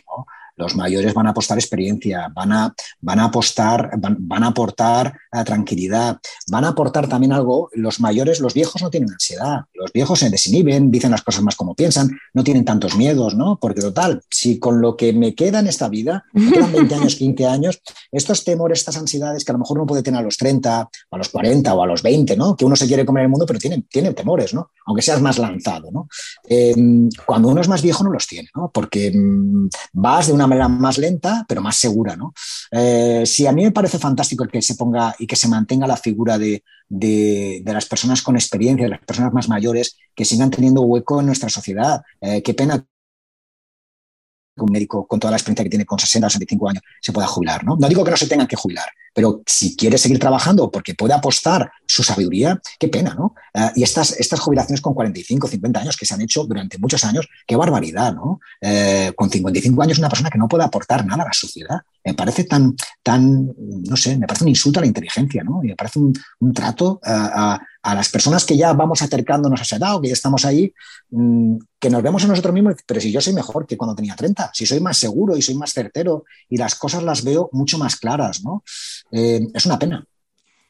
[0.61, 5.42] Los mayores van a apostar experiencia, van a, van a apostar, van, a aportar eh,
[5.42, 6.18] tranquilidad,
[6.49, 7.70] van a aportar también algo.
[7.73, 11.57] Los mayores, los viejos no tienen ansiedad, los viejos se desinhiben, dicen las cosas más
[11.57, 13.59] como piensan, no tienen tantos miedos, ¿no?
[13.59, 17.16] Porque total, si con lo que me queda en esta vida, me quedan 20 años,
[17.16, 20.37] 15 años, estos temores, estas ansiedades que a lo mejor uno puede tener a los
[20.37, 22.55] 30, a los 40 o a los 20, ¿no?
[22.55, 24.70] Que uno se quiere comer el mundo, pero tiene, tiene temores, ¿no?
[24.85, 26.09] Aunque seas más lanzado, ¿no?
[26.44, 28.70] Em, cuando uno es más viejo no los tiene, ¿no?
[28.73, 32.16] Porque mm, vas de una manera más lenta, pero más segura.
[32.16, 32.32] ¿no?
[32.70, 35.86] Eh, si a mí me parece fantástico el que se ponga y que se mantenga
[35.86, 36.62] la figura de,
[37.64, 41.48] las personas con experiencia, de las personas más mayores, que sigan teniendo hueco en nuestra
[41.48, 42.02] sociedad.
[42.20, 46.30] Eh, qué pena que un médico con toda la experiencia que tiene con 60 o
[46.30, 47.64] 65 años se pueda jubilar.
[47.64, 47.76] ¿no?
[47.76, 51.14] no digo que no se tengan que jubilar, pero si quiere seguir trabajando porque puede
[51.14, 53.35] apostar su sabiduría, qué pena, ¿no?
[53.53, 57.05] Eh, y estas, estas jubilaciones con 45, 50 años que se han hecho durante muchos
[57.05, 58.40] años, qué barbaridad, ¿no?
[58.61, 61.81] Eh, con 55 años una persona que no puede aportar nada a la sociedad.
[62.05, 65.62] Me parece tan, tan, no sé, me parece un insulto a la inteligencia, ¿no?
[65.64, 66.14] Y me parece un,
[66.55, 70.44] trato a, las personas que ya vamos acercándonos a esa edad o que ya estamos
[70.44, 70.73] ahí,
[71.11, 74.14] mm, que nos vemos a nosotros mismos, pero si yo soy mejor que cuando tenía
[74.14, 77.79] 30, si soy más seguro y soy más certero y las cosas las veo mucho
[77.79, 78.62] más claras, ¿no?
[79.12, 80.05] Eh, es una pena.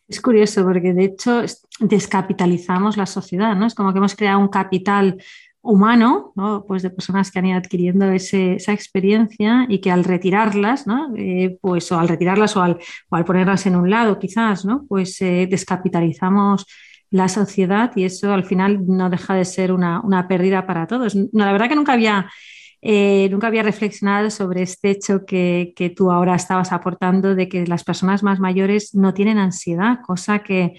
[0.08, 1.42] Es curioso porque de hecho
[1.78, 3.66] descapitalizamos la sociedad, ¿no?
[3.66, 5.22] Es como que hemos creado un capital
[5.62, 6.64] humano, ¿no?
[6.66, 11.12] pues de personas que han ido adquiriendo esa experiencia y que al retirarlas, ¿no?
[11.16, 12.78] Eh, pues o al retirarlas o al,
[13.26, 14.86] ponerlas en un lado quizás, ¿no?
[14.88, 16.66] pues eh, descapitalizamos
[17.10, 21.14] la sociedad y eso al final no deja de ser una, pérdida para todos.
[21.14, 22.30] No, la verdad que nunca había
[22.82, 27.84] eh, nunca había reflexionado sobre este hecho que, tú ahora estabas aportando de que las
[27.84, 30.74] personas más mayores no tienen ansiedad, cosa que,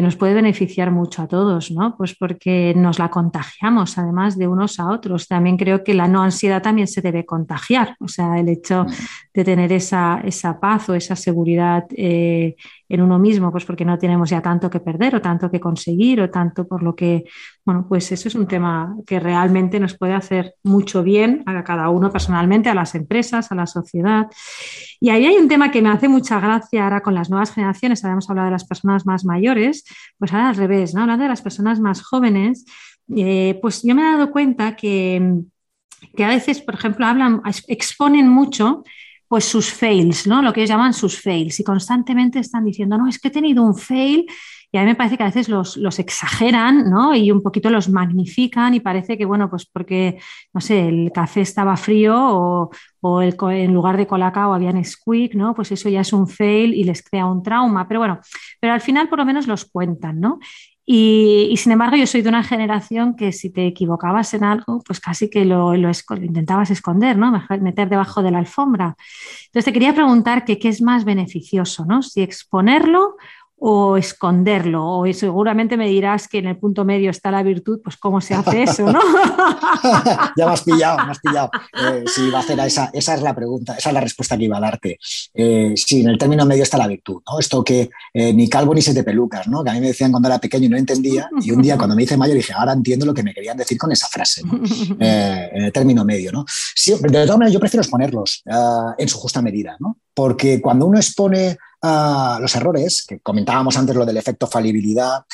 [0.00, 1.96] nos puede beneficiar mucho a todos, ¿no?
[1.96, 5.26] Pues porque nos la contagiamos además de unos a otros.
[5.26, 8.86] También creo que la no ansiedad también se debe contagiar, o sea, el hecho
[9.34, 12.54] de tener esa, esa paz o esa seguridad eh,
[12.90, 16.20] en uno mismo, pues porque no tenemos ya tanto que perder o tanto que conseguir
[16.20, 17.22] o tanto por lo que,
[17.64, 21.88] bueno, pues eso es un tema que realmente nos puede hacer mucho bien a cada
[21.88, 24.26] uno personalmente, a las empresas, a la sociedad.
[24.98, 28.04] Y ahí hay un tema que me hace mucha gracia ahora con las nuevas generaciones,
[28.04, 29.84] habíamos hablado de las personas más mayores,
[30.18, 31.02] pues ahora al revés, ¿no?
[31.02, 32.64] Hablando de las personas más jóvenes,
[33.16, 35.42] eh, pues yo me he dado cuenta que,
[36.16, 38.82] que a veces, por ejemplo, hablan, exponen mucho
[39.30, 40.42] pues sus fails, ¿no?
[40.42, 41.60] Lo que ellos llaman sus fails.
[41.60, 44.26] Y constantemente están diciendo, no, es que he tenido un fail.
[44.72, 47.14] Y a mí me parece que a veces los, exageran, ¿no?
[47.14, 50.18] Y un poquito los magnifican y parece que, bueno, pues porque,
[50.52, 52.70] no sé, el café estaba frío o,
[53.02, 55.54] o el, en lugar de colacao habían squeak, ¿no?
[55.54, 57.86] Pues eso ya es un fail y les crea un trauma.
[57.86, 58.18] Pero bueno,
[58.58, 60.40] pero al final por lo menos los cuentan, ¿no?
[60.92, 64.98] Y, sin embargo, yo soy de una generación que si te equivocabas en algo, pues
[64.98, 67.30] casi que lo, intentabas esconder, ¿no?
[67.60, 68.96] Meter debajo de la alfombra.
[69.44, 72.02] Entonces te quería preguntar qué es más beneficioso, ¿no?
[72.02, 73.14] Si exponerlo
[73.62, 74.86] o esconderlo.
[74.86, 78.32] O seguramente me dirás que en el punto medio está la virtud, pues cómo se
[78.32, 78.98] hace eso, ¿no?
[80.36, 81.50] ya me has pillado, me has pillado.
[81.74, 84.44] Eh, sí, va a hacer esa, esa es la pregunta, esa es la respuesta que
[84.44, 84.98] iba a darte.
[85.34, 87.38] Eh, sí, en el término medio está la virtud, ¿no?
[87.38, 89.62] Esto que eh, ni calvo ni siete pelucas, ¿no?
[89.62, 91.94] Que a mí me decían cuando era pequeño y no entendía, y un día cuando
[91.94, 94.58] me hice mayor dije, ahora entiendo lo que me querían decir con esa frase, ¿no?
[94.98, 96.46] en el término medio, ¿no?
[96.74, 98.42] Sí, de todas maneras, yo prefiero exponerlos
[98.96, 99.98] en su justa medida, ¿no?
[100.14, 105.24] Porque cuando uno expone los errores, que comentábamos antes lo del efecto falibilidad,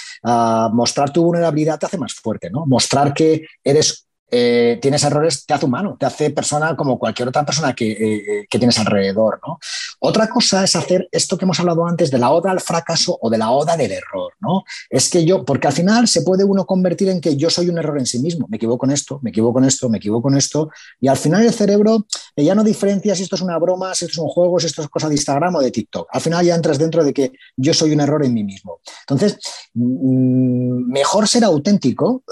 [0.72, 2.66] mostrar tu vulnerabilidad te hace más fuerte, ¿no?
[2.66, 7.44] Mostrar que eres eh, tienes errores, te hace humano, te hace persona como cualquier otra
[7.44, 9.40] persona que, eh, que, tienes alrededor.
[9.46, 9.58] ¿no?
[10.00, 13.30] Otra cosa es hacer esto que hemos hablado antes de la oda al fracaso o
[13.30, 14.32] de la oda del error.
[14.40, 14.64] ¿no?
[14.90, 17.78] Es que yo, porque al final se puede uno convertir en que yo soy un
[17.78, 20.38] error en sí mismo, me equivoco en esto, me equivoco en esto, me equivoco en
[20.38, 20.70] esto,
[21.00, 24.06] y al final el cerebro eh, ya no diferencia si esto es una broma, si
[24.06, 26.08] esto es un juego, si esto es cosa de Instagram o de TikTok.
[26.10, 28.80] Al final ya entras dentro de que yo soy un error en mí mismo.
[29.02, 29.38] Entonces,
[29.74, 32.24] mm, mejor ser auténtico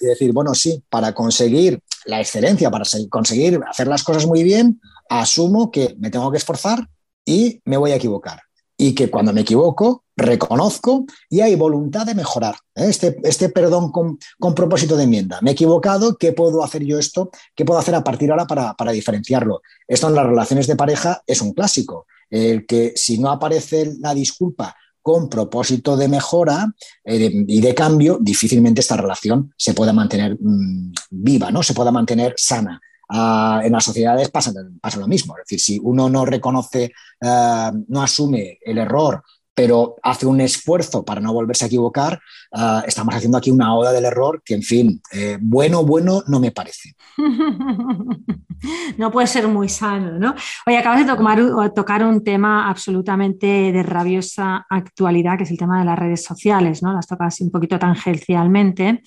[0.00, 4.80] y decir, bueno, sí, para conseguir la excelencia, para conseguir hacer las cosas muy bien,
[5.08, 6.88] asumo que me tengo que esforzar
[7.24, 8.42] y me voy a equivocar.
[8.78, 12.56] Y que cuando me equivoco, reconozco y hay voluntad de mejorar.
[12.74, 12.86] ¿eh?
[12.88, 14.18] Este, este perdón con,
[14.54, 15.38] propósito de enmienda.
[15.42, 17.30] Me he equivocado, ¿qué puedo hacer yo esto?
[17.54, 19.62] ¿Qué puedo hacer a partir ahora para, para diferenciarlo?
[19.88, 22.06] Esto en las relaciones de pareja es un clásico.
[22.28, 24.76] El que si no aparece la disculpa
[25.06, 26.66] con propósito de mejora
[27.04, 31.62] eh, y de cambio, difícilmente esta relación se pueda mantener mm, viva, ¿no?
[31.62, 32.80] se pueda mantener sana.
[33.08, 34.52] Ah, en las sociedades pasa,
[34.98, 35.36] lo mismo.
[35.36, 36.90] Es decir, si uno no reconoce,
[37.22, 39.22] ah, no asume el error
[39.56, 42.20] pero hace un esfuerzo para no volverse a equivocar,
[42.52, 46.38] ah, estamos haciendo aquí una oda del error que, en fin, eh, bueno, bueno, no
[46.40, 46.94] me parece.
[48.98, 50.34] no puede ser muy sano, ¿no?
[50.66, 55.86] Oye, acabas de tocar, un tema absolutamente de rabiosa actualidad, que es el tema de
[55.86, 56.92] las redes sociales, ¿no?
[56.92, 59.02] Las tocas un poquito tangencialmente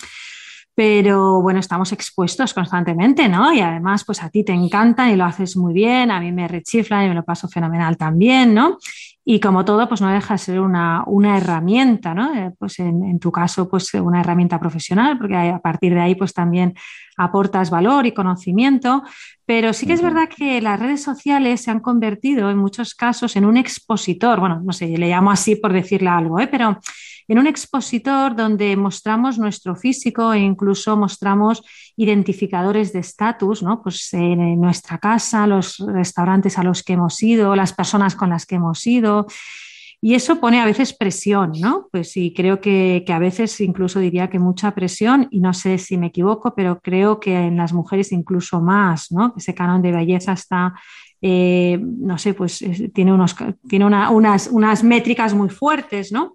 [0.76, 3.52] pero bueno, estamos expuestos constantemente, ¿no?
[3.52, 6.47] Y además, pues a ti te encanta y lo haces muy bien, a mí me
[6.47, 8.78] rechifla y me lo paso fenomenal también, ¿no?
[9.32, 11.05] Y como todo, pues no deja de ser una,
[11.38, 12.34] herramienta, ¿no?
[12.34, 16.34] Eh, pues en, tu caso, pues una herramienta profesional, porque a partir de ahí, pues
[16.34, 16.73] también
[17.15, 19.03] aportas valor y conocimiento.
[19.45, 23.36] Pero sí que es verdad que las redes sociales se han convertido en muchos casos
[23.36, 26.47] en un expositor, bueno, no sé, le llamo así por decirle algo, ¿eh?
[26.47, 26.80] pero
[27.30, 31.61] en un expositor donde mostramos nuestro físico e incluso mostramos
[31.95, 33.84] identificadores de estatus, ¿no?
[33.84, 38.47] Pues en nuestra casa, los restaurantes a los que hemos ido, las personas con las
[38.47, 39.27] que hemos ido.
[40.01, 41.88] Y eso pone a veces presión, ¿no?
[41.91, 45.97] Pues sí, creo que, a veces incluso diría que mucha presión, y no sé si
[45.97, 49.36] me equivoco, pero creo que en las mujeres incluso más, ¿no?
[49.38, 50.73] Ese canon de belleza está,
[51.21, 53.36] eh, no sé, pues tiene, unos,
[53.67, 56.34] tiene unas, unas métricas muy fuertes, ¿no?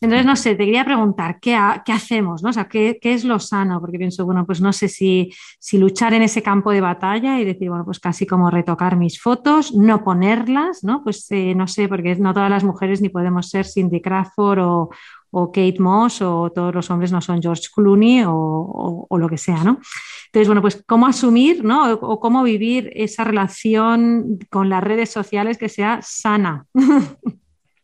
[0.00, 2.42] Entonces, no sé, te quería preguntar, ¿qué, hacemos?
[2.42, 2.50] ¿no?
[2.50, 3.80] O sea, ¿qué, es lo sano?
[3.80, 7.44] Porque pienso, bueno, pues no sé si, si luchar en ese campo de batalla y
[7.44, 11.02] decir, bueno, pues casi como retocar mis fotos, no ponerlas, ¿no?
[11.02, 14.90] Pues eh, no sé, porque no todas las mujeres ni podemos ser Cindy Crawford o,
[15.30, 19.64] o Kate Moss o todos los hombres no son George Clooney o, lo que sea,
[19.64, 19.80] ¿no?
[20.26, 21.92] Entonces, bueno, pues cómo asumir, ¿no?
[21.92, 26.66] O, cómo vivir esa relación con las redes sociales que sea sana.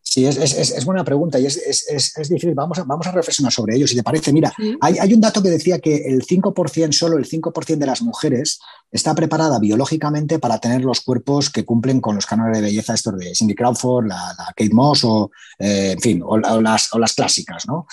[0.07, 1.59] Sí, es, buena pregunta y es,
[2.29, 2.55] difícil.
[2.55, 4.33] Vamos a, vamos a reflexionar sobre ello, si te parece.
[4.33, 8.01] Mira, hay, hay, un dato que decía que el 5%, solo el 5% de las
[8.03, 8.61] mujeres
[8.93, 13.19] está preparada biológicamente para tener los cuerpos que cumplen con los cánones de belleza estos
[13.19, 17.67] de Cindy Crawford, la, Kate Moss o, eh, en fin, o, las, o, las, clásicas.
[17.67, 17.87] ¿no?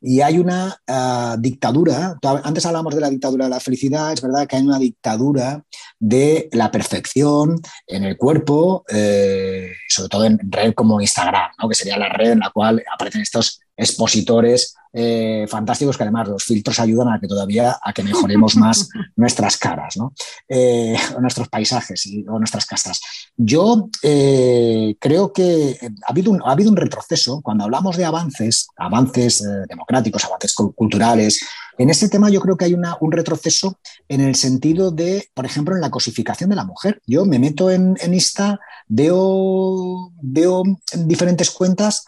[0.00, 4.46] y hay una ah, dictadura, antes hablamos de la dictadura de la felicidad, es verdad
[4.46, 5.64] que hay una dictadura
[6.00, 11.68] de la perfección en el cuerpo, eh, sobre todo en red como Instagram, ¿no?
[11.68, 16.44] que sería la red en la cual aparecen estos expositores eh, fantásticos que además los
[16.44, 20.12] filtros ayudan a que todavía a que mejoremos más nuestras caras, ¿no?
[20.48, 23.00] Eh, o nuestros paisajes y, o nuestras casas.
[23.36, 28.68] Yo eh, creo que ha habido, un, ha habido un retroceso cuando hablamos de avances,
[28.76, 31.40] avances democráticos, avances culturales.
[31.80, 35.74] En este tema yo creo que hay un retroceso en el sentido de, por ejemplo,
[35.74, 37.00] en la cosificación de la mujer.
[37.06, 40.62] Yo me meto en, en Insta, veo, veo
[40.94, 42.04] diferentes cuentas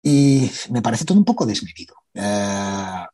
[0.00, 1.96] y me parece todo un poco desmedido.
[2.14, 3.06] Eh,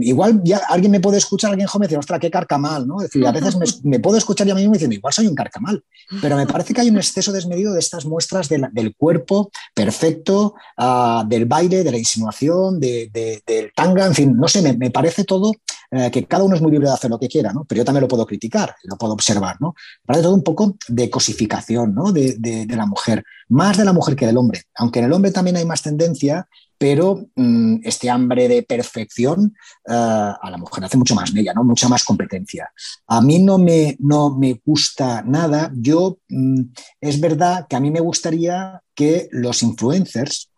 [0.00, 3.00] igual ya alguien me puede escuchar, alguien joven, decir, ostras, qué carcamal, ¿no?
[3.00, 5.34] Es decir, a veces me, puedo escuchar yo a mí mismo diciendo, igual soy un
[5.34, 5.82] carcamal,
[6.22, 11.24] pero me parece que hay un exceso desmedido de estas muestras del cuerpo perfecto, ah,
[11.28, 13.10] del baile, de la insinuación, del
[13.74, 15.52] tanga, en fin, no sé, me, parece todo
[15.90, 17.64] eh, que cada uno es muy libre de hacer lo que quiera, ¿no?
[17.64, 19.74] Pero yo también lo puedo criticar, lo puedo observar, ¿no?
[20.02, 22.12] Me parece todo un poco de cosificación, ¿no?
[22.12, 25.32] De, de la mujer, más de la mujer que del hombre, aunque en el hombre
[25.32, 26.48] también hay más tendencia
[26.78, 29.54] pero mm, este hambre de perfección
[29.86, 31.64] eh, a la mujer hace mucho más bella, ¿no?
[31.64, 32.70] mucha más competencia.
[33.08, 35.72] A mí no me, no me gusta nada.
[35.74, 36.60] Yo, mm,
[37.00, 40.50] es verdad que a mí me gustaría que los influencers,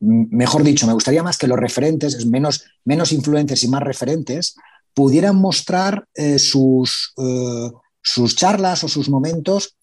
[0.00, 4.54] mm, mejor dicho, me gustaría más que los referentes, menos, menos influencers y más referentes,
[4.92, 7.70] pudieran mostrar eh, sus, eh,
[8.02, 9.76] sus charlas o sus momentos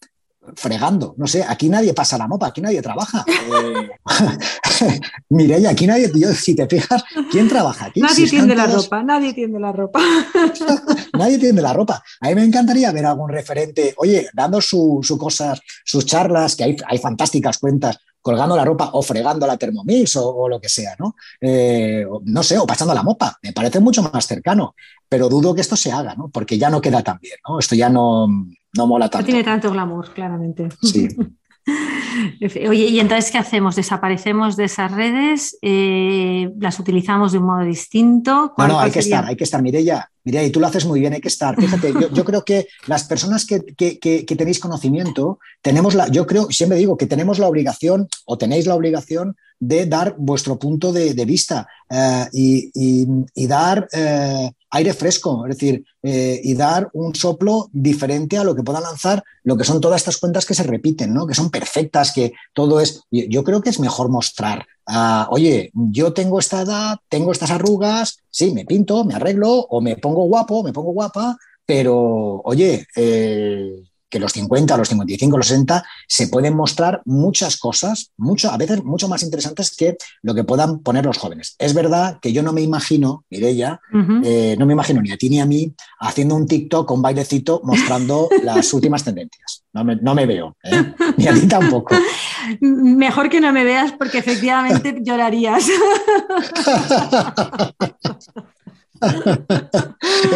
[0.55, 1.15] fregando.
[1.17, 3.25] No sé, aquí nadie pasa la mopa, aquí nadie trabaja.
[3.27, 3.89] Eh,
[5.29, 8.01] Mireya, aquí nadie, si te fijas, ¿quién trabaja aquí?
[8.01, 9.99] Nadie tiende la ropa, nadie tiende la ropa.
[11.13, 12.03] nadie tiende la ropa.
[12.21, 16.77] A mí me encantaría ver algún referente, oye, dando sus cosas, sus charlas, que hay,
[16.87, 21.15] hay fantásticas cuentas colgando la ropa o fregando la Thermomix o, lo que sea, ¿no?
[21.39, 23.39] Eh, no sé, o pasando la mopa.
[23.41, 24.75] Me parece mucho más cercano,
[25.09, 26.29] pero dudo que esto se haga, ¿no?
[26.29, 27.59] Porque ya no queda tan bien, ¿no?
[27.59, 29.23] Esto ya no, no mola tanto.
[29.23, 30.69] No tiene tanto glamour, claramente.
[30.81, 31.07] Sí.
[32.69, 33.75] Oye, ¿y entonces qué hacemos?
[33.75, 35.57] ¿Desaparecemos de esas redes?
[35.61, 38.53] Eh, ¿Las utilizamos de un modo distinto?
[38.57, 40.09] No, no, hay que estar, hay que estar, Mireya.
[40.23, 41.55] Mireya, y tú lo haces muy bien, hay que estar.
[41.59, 46.97] Fíjate, yo, creo que las personas que, tenéis conocimiento, tenemos la, yo creo, siempre digo
[46.97, 52.27] que tenemos la obligación o tenéis la obligación de dar vuestro punto de, vista eh,
[52.31, 58.55] y, dar eh, aire fresco, es decir, eh, y dar un soplo diferente a lo
[58.55, 61.25] que puedan lanzar lo que son todas estas cuentas que se repiten, ¿no?
[61.25, 63.01] que son perfectas, que todo es...
[63.09, 64.65] Yo creo que es mejor mostrar,
[65.29, 69.95] oye, yo tengo esta edad, tengo estas arrugas, sí, me pinto, me arreglo o me
[69.97, 72.85] pongo guapo, me pongo guapa, pero oye,
[74.09, 78.83] que los 50, los 55, los 60 se pueden mostrar muchas cosas, mucho, a veces
[78.83, 81.55] mucho más interesantes que lo que puedan poner los jóvenes.
[81.59, 83.79] Es verdad que yo no me imagino, Mireya,
[84.23, 87.61] eh, no me imagino ni a ti ni a mí haciendo un TikTok con bailecito
[87.63, 89.63] mostrando las últimas tendencias.
[89.73, 90.93] No me, no me veo, ¿eh?
[91.17, 91.95] ni a ti tampoco.
[92.61, 95.67] Mejor que no me veas porque efectivamente llorarías.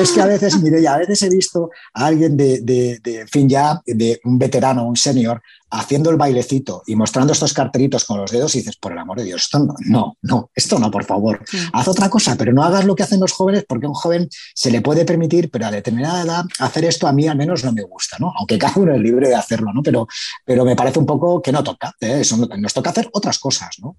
[0.01, 3.49] es que a veces, mire, a veces he visto a alguien de, de, de, fin
[3.49, 5.41] ya, de un veterano, un senior,
[5.71, 9.17] haciendo el bailecito y mostrando estos cartelitos con los dedos y dices, por el amor
[9.19, 11.43] de Dios, esto no, no, no esto no, por favor.
[11.73, 14.27] Haz otra cosa, pero no hagas lo que hacen los jóvenes porque a un joven
[14.53, 17.71] se le puede permitir, pero a determinada edad hacer esto a mí al menos no
[17.71, 18.33] me gusta, ¿no?
[18.37, 19.81] Aunque cada uno es libre de hacerlo, ¿no?
[19.81, 20.07] Pero,
[20.45, 22.19] pero me parece un poco que no toca, ¿eh?
[22.21, 23.95] Eso nos toca hacer otras cosas, ¿no?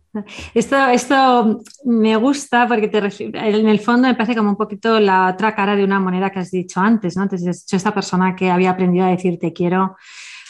[0.54, 5.28] Esto, esto me gusta porque te en el fondo me parece como un poquito la
[5.28, 7.22] otra cara de una moneda que has dicho antes, ¿no?
[7.22, 9.96] Antes has dicho esta persona que había aprendido a decir te quiero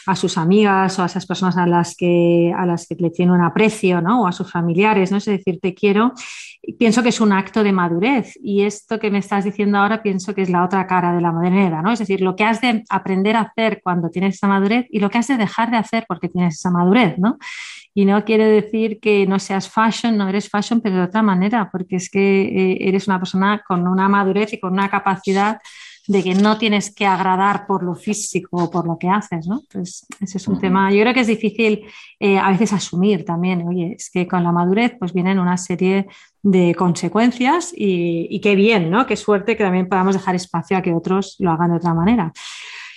[0.05, 3.31] a sus amigas o a esas personas a las que, a las que le tiene
[3.31, 4.23] un aprecio, ¿no?
[4.23, 5.17] O a sus familiares, ¿no?
[5.17, 6.13] Es decir, te quiero.
[6.77, 10.33] Pienso que es un acto de madurez y esto que me estás diciendo ahora pienso
[10.33, 11.91] que es la otra cara de la moneda, ¿no?
[11.91, 15.09] Es decir, lo que has de aprender a hacer cuando tienes esa madurez y lo
[15.09, 17.37] que has de dejar de hacer porque tienes esa madurez, ¿no?
[17.93, 21.69] Y no quiere decir que no seas fashion, no eres fashion, pero de otra manera,
[21.71, 25.59] porque es que eh, eres una persona con una madurez y con una capacidad
[26.07, 29.61] de que no tienes que agradar por lo físico o por lo que haces, ¿no?
[29.61, 31.85] Entonces, ese es un tema, yo creo que es difícil
[32.19, 36.07] eh, a veces asumir también, oye, es que con la madurez pues vienen una serie
[36.41, 39.05] de consecuencias y, y qué bien, ¿no?
[39.05, 42.33] Qué suerte que también podamos dejar espacio a que otros lo hagan de otra manera.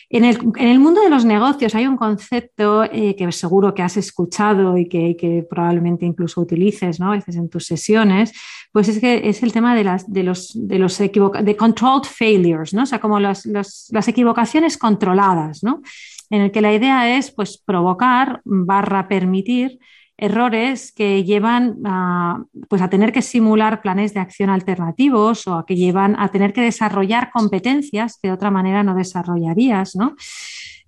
[0.08, 4.78] En el, mundo de los negocios hay un concepto eh, que seguro que has escuchado
[4.78, 7.08] y que, probablemente incluso utilices ¿no?
[7.08, 8.32] a veces en tus sesiones,
[8.70, 12.72] pues es que es el tema de las de los de los de controlled failures,
[12.72, 12.82] ¿no?
[12.82, 15.82] O sea, como las equivocaciones controladas, ¿no?
[16.30, 19.78] En el que la idea es pues provocar barra permitir
[20.18, 25.66] errores que llevan a, pues a tener que simular planes de acción alternativos o a
[25.66, 30.16] que llevan a tener que desarrollar competencias que de otra manera no desarrollarías, ¿no?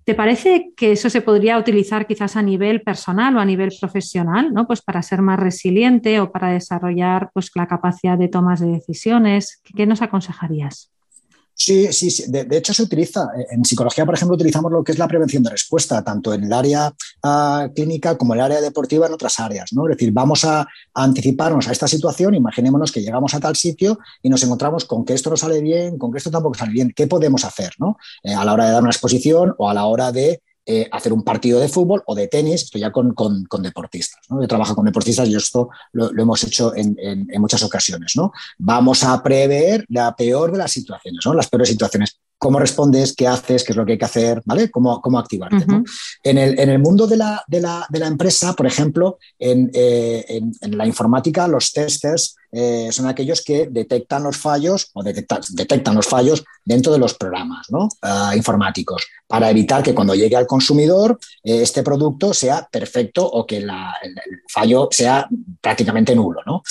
[0.03, 4.51] ¿Te parece que eso se podría utilizar quizás a nivel personal o a nivel profesional,
[4.51, 4.65] ¿no?
[4.65, 9.61] Pues para ser más resiliente o para desarrollar pues, la capacidad de tomas de decisiones.
[9.75, 10.91] ¿Qué nos aconsejarías?
[11.61, 12.23] Sí, sí, sí.
[12.27, 13.27] De, hecho se utiliza.
[13.51, 16.53] En psicología, por ejemplo, utilizamos lo que es la prevención de respuesta, tanto en el
[16.53, 19.73] área ah, clínica como en el área deportiva en otras áreas.
[19.73, 19.85] ¿no?
[19.85, 24.29] Es decir, vamos a, anticiparnos a esta situación, imaginémonos que llegamos a tal sitio y
[24.29, 26.93] nos encontramos con que esto no sale bien, con que esto tampoco sale bien.
[26.95, 27.97] ¿Qué podemos hacer ¿no?
[28.23, 30.41] Eh, a la hora de dar una exposición o a la hora de
[30.71, 33.15] eh, hacer un partido de fútbol o de tenis, esto ya con,
[33.63, 34.21] deportistas.
[34.29, 34.39] ¿no?
[34.39, 38.11] Yo trabajo con deportistas y esto lo, hemos hecho en, muchas ocasiones.
[38.15, 38.31] ¿no?
[38.59, 41.33] Vamos a prever la peor de las situaciones, ¿no?
[41.33, 44.69] las peores situaciones cómo respondes, qué haces, qué es lo que hay que hacer, ¿vale?
[44.69, 45.65] Cómo, cómo activarte.
[46.23, 49.71] en, el, en, el, mundo de la, de la, de la empresa, por ejemplo, en,
[49.73, 55.95] eh, en, la informática, los testers eh, son aquellos que detectan los fallos o detectan,
[55.95, 57.89] los fallos dentro de los programas ¿no?
[58.01, 63.45] Ah, informáticos para evitar que cuando llegue al consumidor eh, este producto sea perfecto o
[63.45, 63.69] que el,
[64.47, 65.27] fallo sea
[65.61, 66.41] prácticamente nulo.
[66.45, 66.63] ¿no?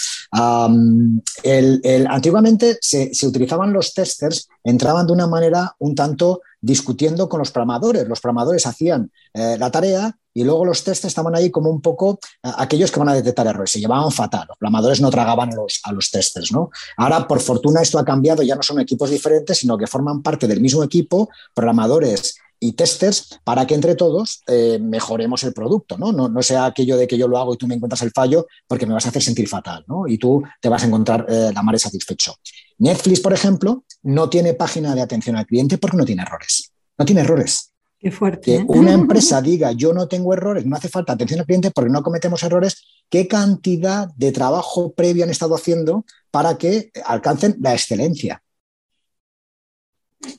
[1.42, 7.28] el, el, antiguamente se, se utilizaban los testers, entraban de una manera un tanto discutiendo
[7.28, 8.08] con los programadores.
[8.08, 12.20] Los programadores hacían eh, la tarea y luego los test estaban ahí como un poco
[12.42, 13.72] aquellos que van a detectar errores.
[13.72, 14.44] Se llevaban fatal.
[14.46, 16.52] Los programadores no tragaban los, a los testers.
[16.52, 16.70] ¿no?
[16.96, 18.44] Ahora, por fortuna, esto ha cambiado.
[18.44, 23.40] Ya no son equipos diferentes, sino que forman parte del mismo equipo, programadores y testers
[23.42, 26.12] para que entre todos eh, mejoremos el producto, ¿no?
[26.12, 26.42] ¿no?
[26.42, 28.94] sea aquello de que yo lo hago y tú me encuentras el fallo porque me
[28.94, 30.06] vas a hacer sentir fatal, ¿no?
[30.06, 32.36] Y tú te vas a encontrar eh, la madre satisfecho.
[32.78, 36.72] Netflix, por ejemplo, no tiene página de atención al cliente porque no tiene errores.
[36.96, 37.72] No tiene errores.
[37.98, 38.44] Qué fuerte.
[38.44, 38.64] Que ¿eh?
[38.68, 42.02] una empresa diga yo no tengo errores, no hace falta atención al cliente porque no
[42.02, 48.42] cometemos errores, ¿qué cantidad de trabajo previo han estado haciendo para que alcancen la excelencia?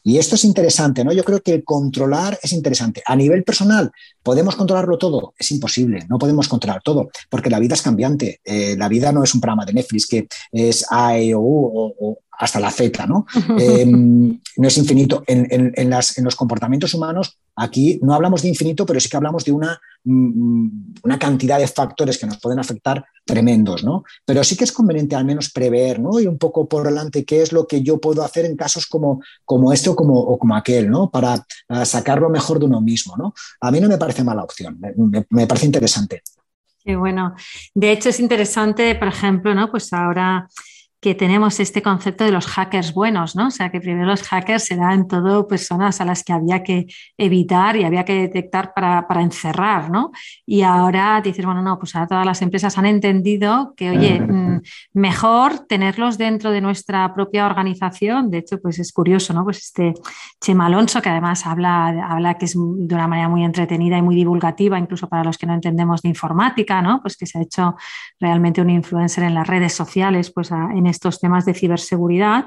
[0.04, 1.14] Y esto es interesante, ¿no?
[1.14, 3.02] Yo creo que controlar es interesante.
[3.06, 3.92] A nivel personal,
[4.24, 5.34] ¿podemos controlarlo todo?
[5.38, 8.42] Es imposible, no podemos controlar todo, porque la vida es cambiante.
[8.44, 11.94] Eh, la vida no es un programa de Netflix que es A, E o U
[12.00, 13.26] o, hasta la Z, ¿no?
[13.60, 15.24] Em, no es infinito.
[15.28, 15.90] En,
[16.24, 20.68] los comportamientos humanos, aquí no hablamos de infinito, pero sí que hablamos de una, mm,
[21.04, 24.04] una cantidad de factores que nos pueden afectar tremendos, ¿no?
[24.26, 26.20] Pero sí que es conveniente al menos prever, ¿no?
[26.20, 29.22] Y un poco por delante qué es lo que yo puedo hacer en casos como,
[29.44, 31.12] como este o como, o como aquel, ¿no?
[31.12, 31.46] Para
[31.84, 33.34] sacar lo mejor de uno mismo, ¿no?
[33.60, 36.22] A mí no me parece mala opción, me, me parece interesante.
[36.84, 37.36] Qué bueno.
[37.74, 39.70] De hecho, es interesante, por ejemplo, ¿no?
[39.70, 40.48] Pues ahora
[41.02, 43.48] que tenemos este concepto de los hackers buenos, ¿no?
[43.48, 46.88] O sea, que primero los hackers eran todo personas a las que había que
[47.18, 50.12] evitar y había que detectar para, encerrar, ¿no?
[50.46, 54.62] Y ahora dices, bueno, no, pues ahora todas las empresas han entendido que, oye, mm,
[54.94, 58.30] mejor tenerlos dentro de nuestra propia organización.
[58.30, 59.46] De hecho, pues es curioso, ¿no?
[59.46, 59.94] Pues este
[60.42, 64.16] Chema Alonso, que además habla, habla que es de una manera muy entretenida y muy
[64.16, 67.02] divulgativa, incluso para los que no entendemos de informática, ¿no?
[67.02, 67.76] Pues que se ha hecho
[68.20, 72.46] realmente un influencer en las redes sociales, pues en estos temas de ciberseguridad.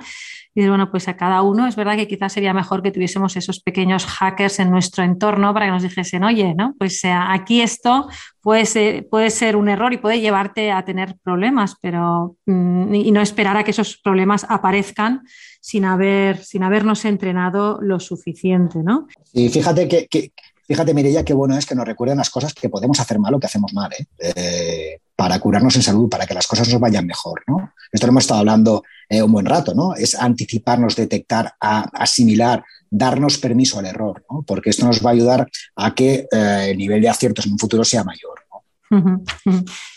[0.55, 3.61] Y bueno, pues a cada uno es verdad que quizás sería mejor que tuviésemos esos
[3.61, 6.75] pequeños hackers en nuestro entorno para que nos dijesen, oye, ¿no?
[6.79, 8.07] Pues eh, aquí esto
[8.43, 13.11] puede ser, puede ser un error y puede llevarte a tener problemas, pero mm, y
[13.13, 15.23] no esperar a que esos problemas aparezcan
[15.63, 19.07] sin, haber, sin habernos entrenado lo suficiente, ¿no?
[19.33, 20.33] Y fíjate que,
[20.67, 23.41] fíjate, Mireia, qué bueno es que nos recuerden las cosas que podemos hacer mal o
[23.41, 24.07] que hacemos mal, ¿eh?
[24.19, 27.43] eh para curarnos en salud, para que las cosas nos vayan mejor.
[27.47, 27.73] ¿no?
[27.93, 29.95] Esto lo hemos estado hablando eh, un buen rato, ¿no?
[29.95, 35.95] Es anticiparnos, detectar, asimilar darnos permiso al error, porque esto nos va a ayudar a
[35.95, 38.42] que eh, el nivel de aciertos en un futuro sea mayor.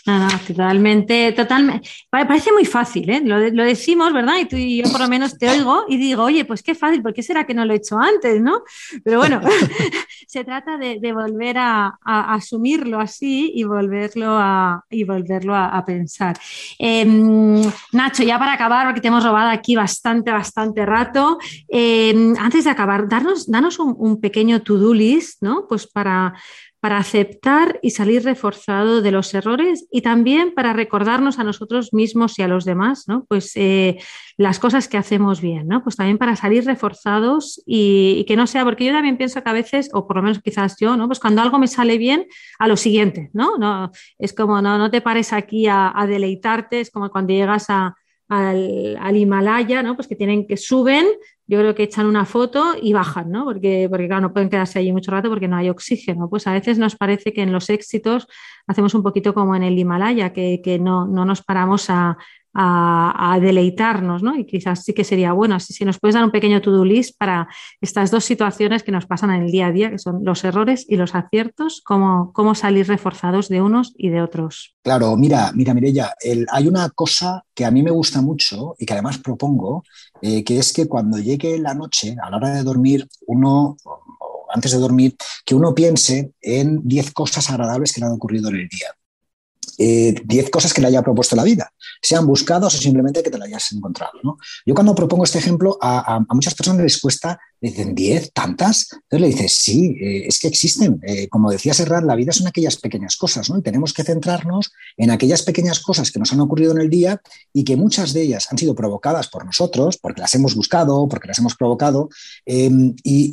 [0.06, 1.88] No, totalmente, totalmente.
[2.08, 3.20] Parece muy fácil, ¿eh?
[3.24, 4.36] lo, decimos, ¿verdad?
[4.40, 7.02] Y tú y yo por lo menos te oigo y digo, oye, pues qué fácil,
[7.02, 8.62] ¿por qué será que no lo he hecho antes, no?
[9.04, 9.40] Pero bueno,
[10.26, 16.36] se trata de, volver a, asumirlo así y volverlo a, y volverlo a, pensar.
[16.78, 21.38] Em, Nacho, ya para acabar, porque te hemos robado aquí bastante, bastante rato,
[21.68, 25.66] em, antes de acabar, darnos, danos un, un pequeño to-do list, ¿no?
[25.68, 26.34] Pues para
[26.86, 32.38] para aceptar y salir reforzado de los errores y también para recordarnos a nosotros mismos
[32.38, 33.24] y a los demás, ¿no?
[33.24, 33.98] Pues eh,
[34.36, 35.82] las cosas que hacemos bien, ¿no?
[35.82, 39.52] Pues también para salir reforzados y, que no sea, porque yo también pienso que a
[39.52, 41.08] veces, o por lo menos quizás yo, ¿no?
[41.08, 42.28] Pues cuando algo me sale bien,
[42.60, 43.58] a lo siguiente, ¿no?
[43.58, 47.96] no es como, no, no te pares aquí a, deleitarte, es como cuando llegas a,
[48.28, 49.94] al, al, Himalaya, ¿no?
[49.94, 51.06] Pues que tienen que suben,
[51.46, 53.44] yo creo que echan una foto y bajan, ¿no?
[53.44, 56.28] Porque, porque claro, no pueden quedarse allí mucho rato porque no hay oxígeno.
[56.28, 58.26] Pues a veces nos parece que en los éxitos
[58.66, 62.16] hacemos un poquito como en el Himalaya, que, que no, no, nos paramos a,
[62.58, 64.34] a, deleitarnos, ¿no?
[64.34, 67.16] Y quizás sí que sería bueno, así si nos puedes dar un pequeño to-do list
[67.18, 67.48] para
[67.82, 70.86] estas dos situaciones que nos pasan en el día a día, que son los errores
[70.88, 74.74] y los aciertos, cómo, cómo salir reforzados de unos y de otros.
[74.82, 76.14] Claro, mira, mira, Mirella,
[76.50, 79.84] hay una cosa que a mí me gusta mucho y que además propongo,
[80.22, 83.76] eh, que es que cuando llegue la noche, a la hora de dormir, uno
[84.48, 88.56] antes de dormir, que uno piense en 10 cosas agradables que le han ocurrido en
[88.56, 88.88] el día.
[89.78, 93.38] 10 eh, cosas que le haya propuesto la vida, sean buscados o simplemente que te
[93.38, 94.12] la hayas encontrado.
[94.22, 94.38] ¿no?
[94.64, 98.30] Yo cuando propongo este ejemplo, a, a, muchas personas les cuesta dicen, ¿10?
[98.32, 98.88] ¿Tantas?
[98.92, 101.00] Entonces le dices, sí, eh, es que existen.
[101.06, 103.58] Eh, como decía Serrat, la vida son aquellas pequeñas cosas, ¿no?
[103.58, 107.20] Y tenemos que centrarnos en aquellas pequeñas cosas que nos han ocurrido en el día
[107.52, 111.28] y que muchas de ellas han sido provocadas por nosotros, porque las hemos buscado, porque
[111.28, 112.08] las hemos provocado,
[112.44, 112.70] e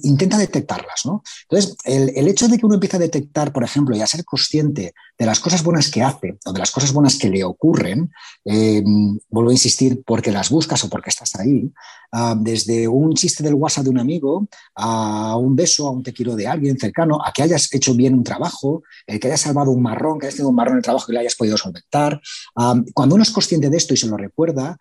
[0.03, 1.24] intenta detectarlas, ¿no?
[1.49, 4.24] Entonces, el, el, hecho de que uno empiece a detectar, por ejemplo, y a ser
[4.24, 8.11] consciente de las cosas buenas que hace o de las cosas buenas que le ocurren,
[8.45, 11.71] em, vuelvo a insistir, porque las buscas o porque estás ahí,
[12.11, 14.12] ah, desde un chiste del WhatsApp de un amigo,
[14.76, 18.14] a un beso, a un te quiero de alguien cercano, a que hayas hecho bien
[18.14, 20.84] un trabajo, eh, que hayas salvado un marrón, que hayas tenido un marrón en el
[20.84, 22.22] trabajo que le hayas podido solventar.
[22.93, 24.78] cuando uno es consciente de esto y se lo recuerda,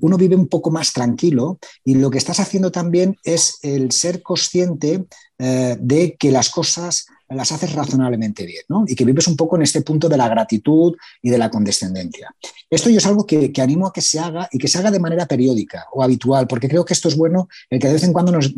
[0.00, 4.22] uno vive un poco más tranquilo y lo que estás haciendo también es el ser
[4.22, 5.06] consciente
[5.38, 8.84] eh, de que las cosas las haces razonablemente bien, ¿no?
[8.86, 12.34] Y que vives un poco en este punto de la gratitud y de la condescendencia.
[12.70, 15.00] Esto yo es algo que, animo a que se haga y que se haga de
[15.00, 18.12] manera periódica o habitual, porque creo que esto es bueno, el que de vez en
[18.12, 18.52] cuando nos,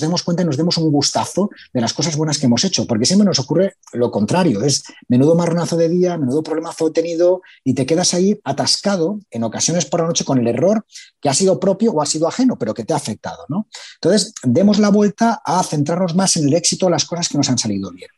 [0.00, 3.06] demos cuenta y nos demos un gustazo de las cosas buenas que hemos hecho, porque
[3.06, 7.86] siempre nos ocurre lo contrario, es menudo marronazo de día, menudo problemazo tenido y te
[7.86, 10.84] quedas ahí atascado en ocasiones por la noche con el error
[11.20, 13.66] que ha sido propio o ha sido ajeno, pero que te ha afectado, ¿no?
[13.96, 17.58] Entonces, demos la vuelta a centrarnos más en el éxito las cosas que nos han
[17.58, 18.10] salido bien.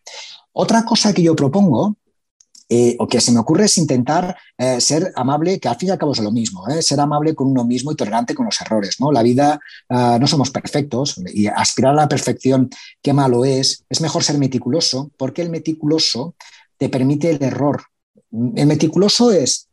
[0.52, 1.96] Otra cosa que yo propongo
[2.68, 5.92] eh, o que se me ocurre es intentar eh, ser amable, que al fin y
[5.92, 6.80] al cabo es lo mismo, ¿eh?
[6.80, 8.98] ser amable con uno mismo y tolerante con los errores.
[8.98, 9.12] ¿no?
[9.12, 12.70] La vida ah, no somos perfectos y aspirar a la perfección,
[13.02, 13.84] qué malo es.
[13.90, 16.34] Es mejor ser meticuloso porque el meticuloso
[16.78, 17.82] te permite el error.
[18.30, 19.68] El meticuloso es,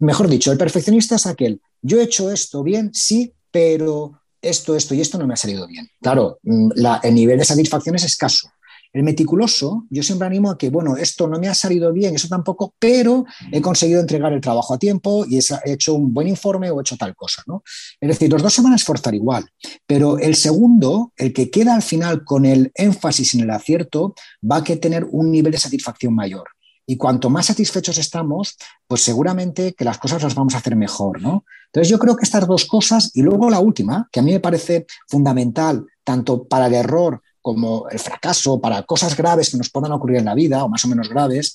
[0.00, 4.94] mejor dicho, el perfeccionista es aquel, yo he hecho esto bien, sí, pero esto, esto
[4.94, 5.88] y esto no me ha salido bien.
[6.00, 6.70] Claro, mm,
[7.02, 8.50] el nivel de satisfacción es escaso.
[8.92, 12.28] El meticuloso, yo siempre animo a que, bueno, esto no me ha salido bien, eso
[12.28, 16.70] tampoco, pero he conseguido entregar el trabajo a tiempo y he hecho un buen informe
[16.70, 17.62] o he hecho tal cosa, ¿no?
[17.98, 19.48] Es decir, los dos se van a esforzar igual,
[19.86, 24.14] pero el segundo, el que queda al final con el énfasis en el acierto,
[24.48, 26.44] va a que tener un nivel de satisfacción mayor.
[26.86, 28.56] Y cuanto más satisfechos estamos,
[28.86, 31.44] pues seguramente que las cosas las vamos a hacer mejor, ¿no?
[31.66, 34.40] Entonces yo creo que estas dos cosas, y luego la última, que a mí me
[34.40, 39.92] parece fundamental, tanto para el error como el fracaso, para cosas graves que nos puedan
[39.92, 41.54] ocurrir en la vida, o más o menos graves,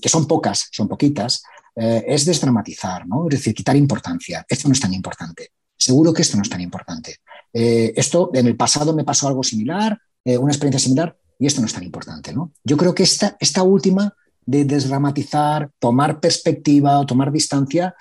[0.00, 1.42] que son pocas, son poquitas,
[1.76, 3.24] eh, es desdramatizar, ¿no?
[3.28, 4.44] Es decir, quitar importancia.
[4.48, 5.50] Esto no es tan importante.
[5.76, 7.16] Seguro que esto no es tan importante.
[7.52, 11.60] Eh, esto en el pasado me pasó algo similar, eh, una experiencia similar, y esto
[11.60, 12.52] no es tan importante, ¿no?
[12.64, 14.14] Yo creo que esta, esta última
[14.46, 17.94] de desdramatizar, tomar perspectiva o tomar distancia,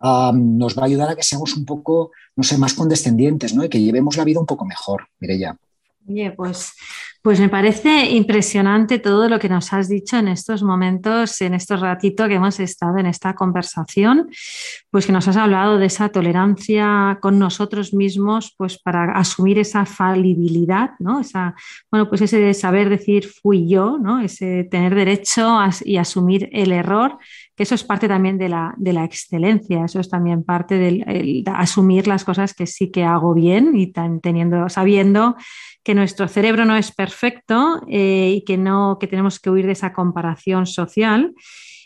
[0.00, 3.64] nos va a ayudar a que seamos un poco, no sé, más condescendientes, ¿no?
[3.64, 5.56] Y que llevemos la vida un poco mejor, ya.
[6.08, 6.72] Oye, pues,
[7.28, 11.78] pues me parece impresionante todo lo que nos has dicho en estos momentos, en estos
[11.78, 14.30] ratitos que hemos estado en esta conversación,
[14.90, 19.84] pues que nos has hablado de esa tolerancia con nosotros mismos, pues para asumir esa
[19.84, 21.20] falibilidad, ¿no?
[21.20, 21.54] Esa,
[21.90, 24.20] bueno, pues ese saber decir fui yo, ¿no?
[24.20, 27.18] Ese tener derecho y asumir el error
[27.58, 31.42] que eso es parte también de la, de la excelencia, eso es también parte de
[31.52, 35.34] asumir las cosas que sí que hago bien y teniendo, sabiendo
[35.88, 39.72] que nuestro cerebro no es perfecto eh, y que, no, que tenemos que huir de
[39.72, 41.32] esa comparación social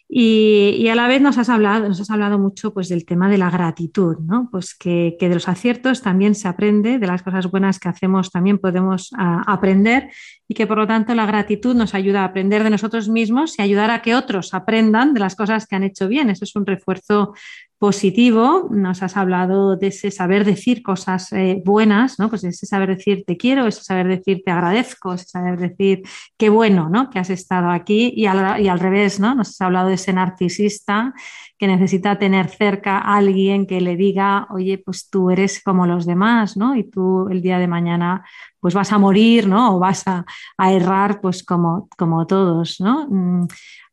[0.09, 3.39] y, a la vez nos has hablado, nos has hablado mucho pues, del tema de
[3.39, 4.49] la gratitud, ¿no?
[4.51, 8.59] Pues que, de los aciertos también se aprende, de las cosas buenas que hacemos también
[8.59, 10.11] podemos aprender
[10.49, 13.63] y que por lo tanto la gratitud nos ayuda a aprender de nosotros mismos y
[13.63, 16.29] ayudar a que otros aprendan de las cosas que han hecho bien.
[16.29, 17.35] Eso es un refuerzo
[17.83, 22.29] positivo, nos has hablado de ese saber decir cosas eh, buenas, ¿no?
[22.29, 26.03] Pues ese saber decir te quiero, ese saber decir te agradezco, ese saber decir
[26.39, 27.11] qué bueno, ¿no?
[27.11, 29.35] Que has estado aquí y al, revés, ¿no?
[29.35, 31.13] Nos has hablado de ese narcisista
[31.59, 36.07] que necesita tener cerca a alguien que le diga, oye, pues tú eres como los
[36.07, 36.77] demás, ¿no?
[36.77, 38.25] Y tú el día de mañana
[38.61, 39.75] pues vas a morir, ¿no?
[39.75, 40.25] O vas a,
[40.71, 43.09] errar, pues como, como todos, ¿no?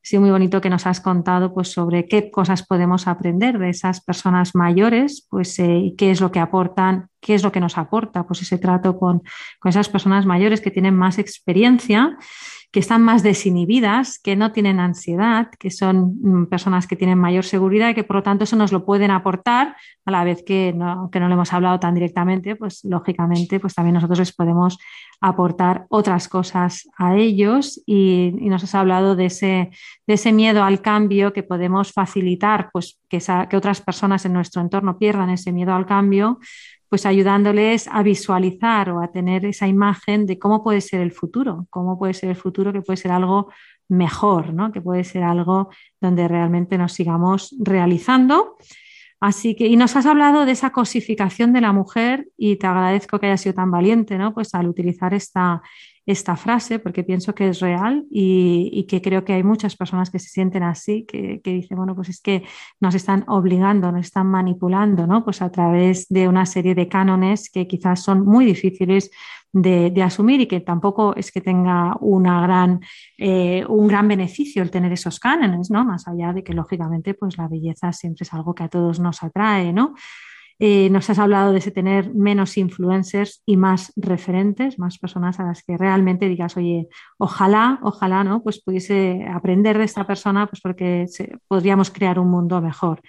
[0.02, 3.70] Ha sido muy bonito que nos has contado pues, sobre qué cosas podemos aprender de
[3.70, 7.60] esas personas mayores pues, eh, y qué es lo que aportan, qué es lo que
[7.60, 9.22] nos aporta pues, ese trato con,
[9.60, 12.18] con esas personas mayores que tienen más experiencia
[12.72, 17.44] que están más desinhibidas, que no tienen ansiedad, que son mm, personas que tienen mayor
[17.44, 20.72] seguridad y que por lo tanto eso nos lo pueden aportar a la vez que
[20.76, 24.78] no, que no lo hemos hablado tan directamente, pues lógicamente pues también nosotros les podemos
[25.20, 29.70] aportar otras cosas a ellos y, nos has hablado de ese,
[30.08, 34.62] de ese, miedo al cambio que podemos facilitar, pues que, que otras personas en nuestro
[34.62, 36.40] entorno pierdan ese miedo al cambio
[36.90, 41.68] pues ayudándoles a visualizar o a tener esa imagen de cómo puede ser el futuro,
[41.70, 43.52] cómo puede ser el futuro, que puede ser algo
[43.88, 44.72] mejor, ¿no?
[44.72, 45.70] que puede ser algo
[46.02, 48.58] donde realmente nos sigamos realizando.
[49.22, 53.20] Así que, y nos has hablado de esa cosificación de la mujer y te agradezco
[53.20, 54.34] que hayas sido tan valiente, ¿no?
[54.34, 55.62] Pues al utilizar esta,
[56.06, 60.20] esta frase porque pienso que es real y, que creo que hay muchas personas que
[60.20, 62.43] se sienten así, que, dicen, bueno, pues es que
[62.80, 65.24] nos están obligando, nos están manipulando, ¿no?
[65.24, 69.12] Pues a través de una serie de cánones que quizás son muy difíciles
[69.52, 72.80] de, asumir y que tampoco es que tenga una gran,
[73.18, 75.84] eh, un gran beneficio el tener esos cánones, ¿no?
[75.86, 79.24] Más allá de que lógicamente pues la belleza siempre es algo que a todos nos
[79.24, 79.95] atrae, ¿no?
[80.60, 85.45] Eh, nos has hablado de ese tener menos influencers y más referentes, más personas a
[85.45, 88.43] las que realmente digas, oye, ojalá, ojalá, ¿no?
[88.43, 91.05] Pues pudiese aprender de esta persona, pues porque
[91.47, 93.01] podríamos crear un mundo mejor.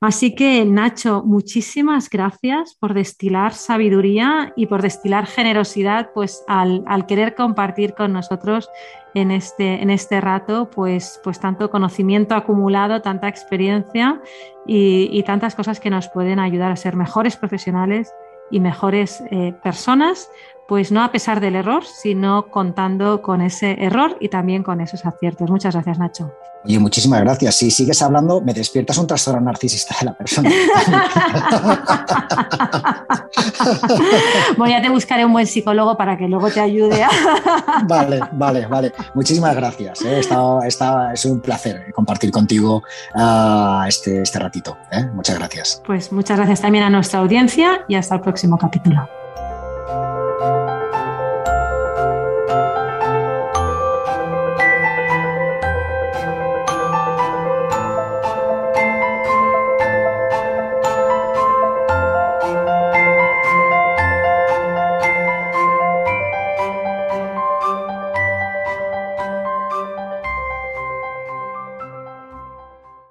[0.00, 7.34] Así que, Nacho, muchísimas gracias por destilar sabiduría y por destilar generosidad, pues al, querer
[7.34, 8.70] compartir con nosotros
[9.12, 14.22] en este, en este rato, pues, pues tanto conocimiento acumulado, tanta experiencia
[14.66, 18.10] y, tantas cosas que nos pueden ayudar a ser mejores profesionales
[18.50, 20.30] y mejores eh, personas,
[20.70, 25.04] pues no a pesar del error, sino contando con ese error y también con esos
[25.04, 25.50] aciertos.
[25.50, 26.32] Muchas gracias, Nacho.
[26.64, 27.56] Oye, muchísimas gracias.
[27.56, 30.48] Si sigues hablando, me despiertas un trastorno narcisista de la persona.
[34.56, 37.02] bueno, ya te buscaré un buen psicólogo para que luego te ayude.
[37.02, 37.10] A...
[37.88, 38.92] vale, vale, vale.
[39.14, 40.02] Muchísimas gracias.
[40.02, 40.20] ¿eh?
[40.20, 42.84] es un placer compartir contigo
[43.16, 44.78] ah, este, este ratito.
[44.92, 45.04] ¿eh?
[45.14, 45.82] Muchas gracias.
[45.84, 49.08] Pues muchas gracias también a nuestra audiencia y hasta el próximo capítulo.